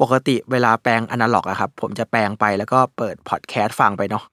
[0.00, 4.24] ปกติเวลาแปรงอนาล็อกอะครับ ผมจะแปรงไปแล้วก็เปิดพอดแคสต์ฟังไปเนาะ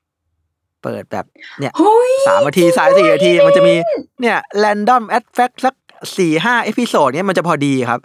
[0.83, 1.25] เปิดแบบ
[1.59, 3.75] เนี่ยเฮ้ยสามนาทีสายสี่นาที มันจะมี
[4.21, 5.75] เนี่ยแรนดอมแอดแฟกสัก
[6.17, 7.99] สี่ห้าเอพิโซดเนี่ยมันจะพอดีครับ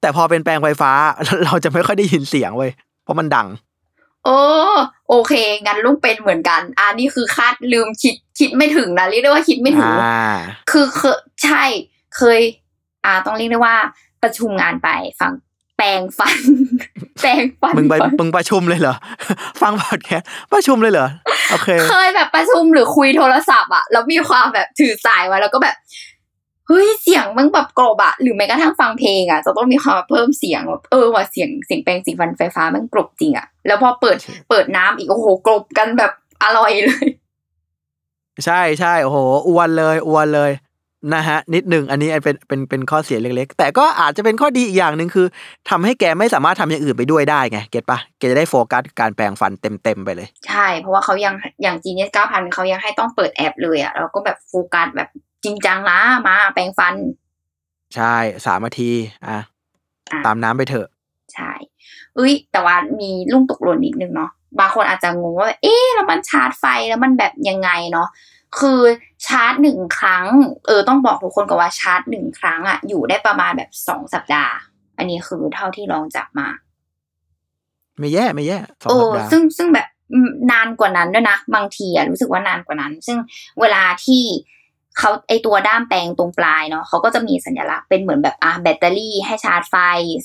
[0.00, 0.92] แต่พอเป็นแปลงไฟฟ้า
[1.44, 2.70] เราจะไม่ค่อยได้ยินเสียงเว้ย
[3.04, 3.46] เพราะมันดัง
[4.24, 4.30] เอ
[4.72, 4.74] อ
[5.08, 5.32] โอเค
[5.64, 10.22] งั้นลุงเป็นเหมือนกันอ่านี่คือคาดลืมคิดคิดไม่ถึงนะเรียกได้ว่าคิดไม่ถึงอ่า
[10.70, 11.64] คือเคยใช่
[12.16, 12.40] เคย
[13.04, 13.76] อ่า ต้องเรียกได้ว่า
[14.22, 14.88] ประชุมงานไป
[15.20, 15.32] ฟัง
[15.76, 16.38] แปลงฟัน
[17.20, 18.94] แปลงฟันมึงไปก่อนมึงประชุมเลยเหรอ
[19.62, 21.08] ฟังพอดแคสต์ประชุมเลยเหรอ
[21.50, 25.76] โอเค เคยแบบประชุมหรือคุยโทรศัพท์อะแล้วมีความแบบถือสายไว้แล้วก็แบบ
[26.70, 36.12] เฮ้ยเสียงมันแบบกรอบอะหรือแม้กระทั่งฟังเพลงอะจะต้องมีความแบบเพิ่มเสียงแบบเออว่าเสียงเสียงแปลงสีฟันไฟฟ้ามันกรบจริงอะแล้วพอเปิดใช่เปิดน้ำอีกโอ้โหกรบกันแบบ
[36.42, 37.06] อร่อยเลย
[38.44, 39.18] ใช่ใช่โอ้โห
[39.48, 40.52] อวนเลยอวนเลย
[41.14, 45.26] นะฮะนิดหนึ่งอันนี้เป็นเป็นเป็นข้อเสียเล็กๆ แต่ก็อาจจะเป็นข้อดีอีกอย่างหนึ่งคือ
[45.70, 55.08] ทำให้แกไม่สามารถทำอย่างอื่นไปด้วยได้ไง get ปะแกจะได้โฟกัสการแปรงฟันเต็มๆไปเลย ใช่ เพราะว่าเขายังอย่าง Genius 9,000เขายังให้ต้องเปิดแอปเลยอะแล้วก็แบบโฟกัสแบบ
[55.44, 56.94] จริงจังนะมาแปรงฟัน
[57.94, 58.14] ใช่
[58.46, 58.90] สามนาที
[59.26, 59.38] อะ
[60.12, 60.88] อะตามน้ำไปเถอะ
[61.34, 61.52] ใช่
[62.14, 68.08] เอ้ย แต่ว่ามีลืมตกหล่นนิดนึงเนาะบางคนอาจจะงงว่าแบบเอ๊ะแล้วมันชาร์จไฟแล้วมันแบบยังไงเนาะ
[68.58, 68.80] คือ
[69.26, 70.26] ชาร์จหนึ่งครั้ง
[70.66, 74.54] เออต้องบอกทุกคนก่อนว่าชาร์จหนึ่งครั้งอะอยู่ได้ประมาณแบบสองสัปดาห์
[74.98, 76.48] อันนี้คือเท่าที่ลองจับมา
[77.98, 83.18] ไม่แย่ไม่แย่สองโอ้สัปดาห์ซึ่งซึ่งแบบอืมนานกว่านั้นด้วยนะ บางทีอะรู้สึกว่านานกว่านั้น ซึ่ง
[83.60, 84.22] เวลาที่
[85.00, 89.76] เขาไอตัวด้ามแปลงตรงปลายเนาะเขาก็จะมีสัญลักษณ์เป็นเหมือนแบบอะแบตเตอรี่ให้ชาร์จไฟ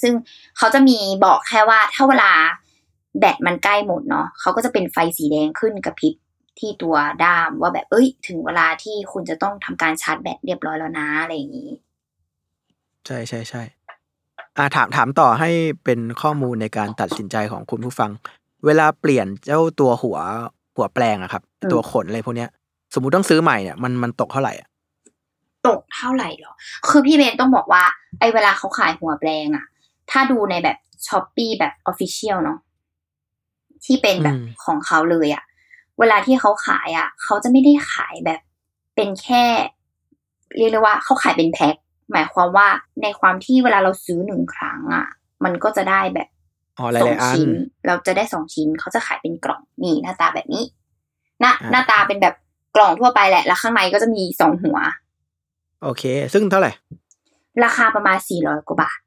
[0.01, 0.13] ซึ่ง
[0.57, 2.31] เขาจะมีบอกแค่ว่าถ้าเวลา
[3.19, 6.13] แบตมันใกล้หมดเนาะเขาก็จะเป็นไฟสีแดงขึ้นกระพริบ
[6.59, 11.71] ที่ตัวด้ามว่าแบบเอ้ย ถึงเวลาที่คุณจะต้องทำการชาร์จแบตเรียบร้อยแล้วนะอะไรอย่างนี้
[13.05, 13.61] ใช่ใช่ใช่
[14.57, 15.49] อ่าถามถามต่อให้
[15.85, 18.11] เป็นข้อมูลในการตัดสินใจของคุณผู้ฟัง
[18.65, 20.17] เวลาเปลี่ยนเจ้าตัวหัว
[20.75, 22.49] หัวแปรงอะครับอืมตัวขนอะไรพวกเนี้ย
[22.93, 24.69] สมมุติต้องซื้อใหม่เนี่ยมันมันตกเท่าไหร่อะ
[25.67, 26.53] ตกเท่าไหร่หรอ
[26.89, 27.83] คือพี่เบนต้องบอกว่า
[28.19, 29.65] ไอ้เวลาเขาขายหัวแปรงอะ
[30.11, 30.77] ถ้าดูในแบบ
[31.07, 32.59] Shopee แบบ official เนาะ
[33.85, 35.43] ที่เป็นแบบของเขาเลยอะ
[35.99, 38.39] เวลาที่เขาขายอะเขาจะไม่ได้ขายแบบ
[38.95, 39.43] เป็นแค่
[40.57, 41.75] เรียกเลยว่าเขาขายเป็นแพ็ค
[42.11, 42.67] หมายความว่า
[43.01, 45.05] ในความที่เวลาเราซื้อหนึ่งครั้งอะ
[45.43, 46.27] มันก็จะได้แบบ
[46.79, 47.49] อ๋อหสองลายๆอันชิ้น
[47.87, 50.63] เราจะได้สองชิ้นเขาจะขายเป็นกล่องนี่หน้าตาแบบนี้
[51.39, 52.35] หน้าอ่าหน้าตาเป็นแบบ
[52.75, 54.77] กล่องทั่วไปแหละ แล้วข้างในก็จะมีสองหัว
[55.83, 56.03] โอเค
[56.33, 56.71] ซึ่งเท่าไหร่
[57.63, 58.97] ราคาประมาณสี่ร้อยกว่าบาท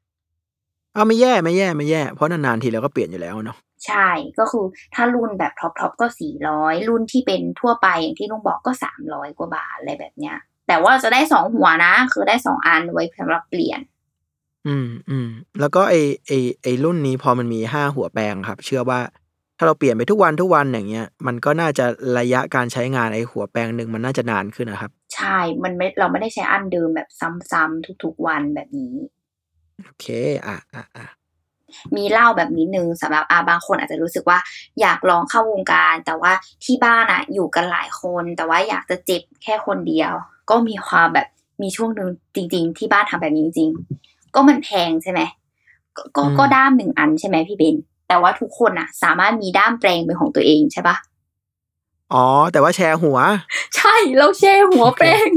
[0.95, 4.07] อ้าวไม่แย่ไม่แย่ไม่แย่ เพราะนานๆทีเราก็เปลี่ยนอยู่แล้วเนาะใช่
[4.39, 4.65] ก็คือ
[4.95, 13.79] ถ้ารุ่นแบบท็อปทอปก็สี่ร้อยรุ่นที่เป็นทั่วไปอย่างที่ลุงบอกก็สามร้อยกว่าบาทอะไรแบบเนี้ย แต่ว่าจะได้สองหัวนะ คือได้สองอันไว้สำหรับเปลี่ยน
[14.67, 15.95] อืมอืมแล้วก็ไอ
[16.27, 16.31] ไอ
[16.63, 18.99] ไอรุ่นนี้พอมันมีห้าหัวแปลงครับ เชื่อว่า
[19.59, 21.85] ถ้าเราเปลี่ยนไปทุกวันทุกวันอย่างเงี้ย มันก็น่าจะ
[22.19, 27.09] ระยะการใช้งานไอหัวแปลงหนึ่งมันน่าจะนานขึ้นนะครับ ใช่ มันไม่เราไม่ได้ใช้อันเดิมแบบ
[27.51, 28.95] ซ้ำๆทุกๆวันแบบนี้
[29.85, 30.05] โอเค
[30.47, 31.07] อะอะอะ
[31.95, 34.39] มีเล่าแบบนี้นึงสำหรับอาบางคนอาจจะรู้สึกว่า
[34.81, 36.31] อยากลองเข้าวงการ แต่ว่า
[36.63, 40.11] ที่บ้านอะอยู่กันหลายคน แต่ว่าอยากจะเจ็บแค่คนเดียว
[40.49, 41.27] ก็มีความแบบ
[41.61, 43.69] มีช่วงหนึ่งจริง ๆ ที่บ้านทำแบบนี้จริง
[44.03, 45.21] ๆ ก็มันแพงใช่ไหม
[45.97, 47.75] ก็ก็ก็ด้ามหนึ่งอันใช่ไหมพี่เบน
[48.09, 50.95] แต่ว่าทุกคนอะสามารถมีด้ามแปลงเป็นของตัวเองใช่ปะ
[52.13, 53.17] อ๋อ แต่ว่าแชร์หัว
[53.75, 55.29] ใช่เราแช่หัวแปลง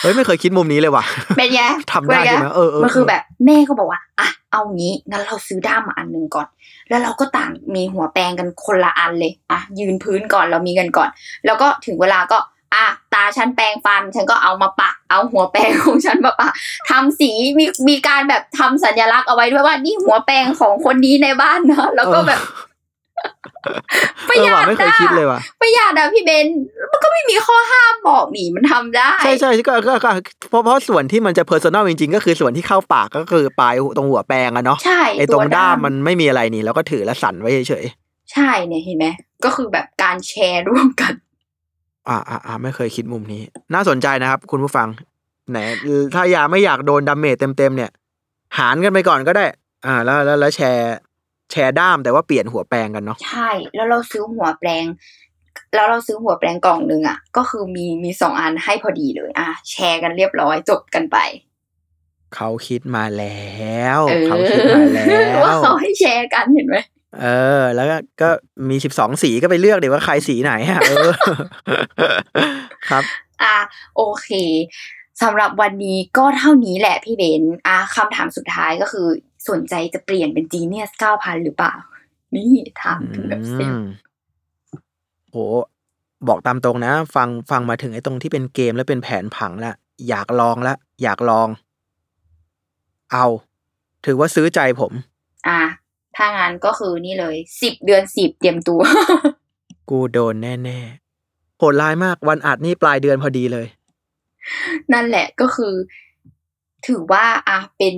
[0.00, 1.04] เฮ้ยไม่เคยคิดมุมนี้เลยว่ะ
[1.38, 1.62] เป็นไง
[1.92, 6.46] ทำได้เป็นงใช่ไหมเออเออมันคือเออแบบแม่ก็บอกว่าอะเอางี้งั้นเราซื้อด้ามมาอันหนึ่งก่อน
[6.88, 11.08] แล้วเราก็ต่างมีหัวแปรงกันคนละอันเลยอะยืนพื้นก่อนเรามีกันก่อน
[11.46, 12.38] แล้วก็ถึงเวลาก็
[12.74, 16.52] อะตาฉันแปรงฟัน ฉันก็เอามาปัก เอาหัวแปรงของฉันมาปัก
[16.90, 22.40] ทำสีมีมีการแบบทำสัญลักษณ์เอาไว้ด้วยว่านี่หัวแปรงของคนนี้ในบ้านนะแล้วก็แบบ
[24.28, 26.46] ประเอหอยัว่ะดไม่เคยอะคิดเลยว่ะประหยัดอะพี่เบน
[26.90, 30.10] มันก็ไม่มีข้อห้ามบอกนี่มันทำได้ ใช่ใช่ก็ก็ก็
[30.50, 37.84] เพราะเพราะส่วนที่มันจะ personal จริงๆ ก็คือส่วนที่เข้าปากก็คือปลายตรงหัวแปรงอะเนาะใช่ไอ้ตรงด้ามมันไม่มีอะไรนี่ แล้วก็ถือแล้วสั่นไว้เฉย
[38.32, 39.06] ใช่เนี่ยเห็นไหม
[39.44, 41.21] ก็คือแบบการแชร์ร่วมกันๆ
[42.08, 43.42] อ่าอ่าอ่าไม่เคยคิดมุมนี้
[43.74, 44.88] น่าสนใจนะครับ คุณผู้ฟัง
[45.50, 45.58] ไหน
[46.14, 47.90] ถ้าอยากไม่อยากโดน damage เต็มๆเนี่ย
[48.58, 49.46] หารกันไปก่อนก็ได้
[49.86, 50.96] อ่า แล้วแล้วแล้วแชร์
[51.50, 54.84] แชร์ด้ามแต่ว่าเปลี่ยนหัวแปรงกันเนาะใช่ แล้วเราซื้อหัวแปลง
[55.74, 61.18] แล้วเราซื้อหัวแปลงกล่องหนึ่งอะ ก็คือมีมีสองอันให้พอดีเลย อะแชร์กันเรียบร้อยจบกันไป
[62.34, 65.04] เขาคิดมาแล้วเออเขาคิดมาแล้
[65.44, 66.76] ว่าวเขาให้แชร์กันเห็นไหม
[67.20, 67.24] เอ
[67.60, 68.30] อ แล้วก็ก็
[68.68, 71.10] มีสิบสองสีก็ไปเลือกเดี๋ยวว่าใครสีไหนฮะเออ
[72.90, 73.04] ครับ
[73.42, 73.56] อะ
[73.96, 74.28] โอเค
[75.22, 79.06] สำหรับวันนี้ก็เท่านี้แหละพี่เบนอะคำถามสุดท้ายก็คือ
[79.48, 81.74] สนใจจะเปลี่ยนเป็นจีเนียสเก้าพันหรือเปล่า
[82.34, 82.52] นี่
[82.82, 83.82] ถามถึงแบบเซลอืล์ม
[85.30, 85.36] โห
[86.28, 89.72] บอกตามตรงนะ ฟังฟังมาถึงไอ้ตรงที่เป็นเกมแล้วเป็นแผนผังละ
[90.08, 91.48] อยากลองละอยากลอง
[93.12, 93.26] เอา
[94.06, 94.92] ถือว่าซื้อใจผม
[95.48, 95.60] อะ
[96.16, 98.80] ถ้างั้นก็คือนี่เลยสิบเดือนสิบเตรียมตัว
[99.90, 103.66] กูโดนแน่ๆโหดร้ายมากวันอัดนี่ปลายเดือนพอดีเลย
[104.92, 105.74] นั่นแหละก็คือ
[106.86, 107.96] ถือว่าอะเป็น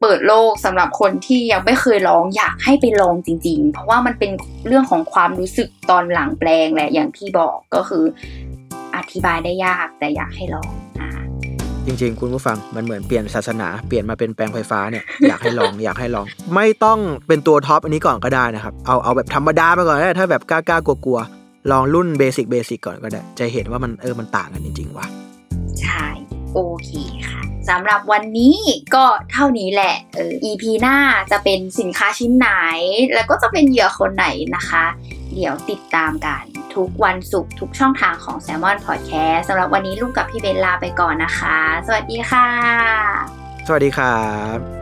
[0.00, 4.30] เปิดโลกสำหรับคนที่ยังไม่เคยลองอยากให้ไปลองจริง ๆ เพราะว่ามันเป็น
[4.66, 8.04] เรื่องของความรู้สึกตอนหลังแปลงแหละอย่างที่บอกก็คือ
[8.96, 10.91] อธิบายได้ยากแต่อยากให้ลองอะ
[11.86, 25.06] จริง ๆ คุณผู้ฟังมันเหมือนเปลี่ยนศาสนาเปลี่ยนมาเป็นแปลงไฟฟ้าเนี่ยอยากให้ลองอยากให้ลอง ไม่ต้องเป็นตัวท็อปอันนี้ก่อนก็ได้นะครับ เอาเอาแบบธรรมดาไปก่อนก็ได้ถ้าแบบกล้าๆกลัวๆลองรุ่น basic basic ก่อนก็ได้ จะเห็นว่ามันเออมันต่างกันจริง ๆ ว่ะ
[25.80, 26.06] ใช่
[26.54, 26.90] โอเค
[27.28, 28.56] ค่ะสำหรับวันนี้
[28.94, 30.96] ก็เท่านี้แหละเออ EP หน้า
[31.30, 32.50] จะเป็นสินค้าชิ้นไหน
[33.14, 34.26] แล้วก็จะเป็นเหยื่อคนไหน
[34.56, 34.84] นะคะ
[35.34, 42.48] เดี๋ยวติดตามกัน ทุกวันศุกร์ทุกช่องทางของ Salmon Podcast สำหรับวันนี้ลูกกับพี่เบนลาไปก่อนนะคะ สวัสดีค่ะ
[43.66, 44.22] สวัสดีครั
[44.56, 44.81] บ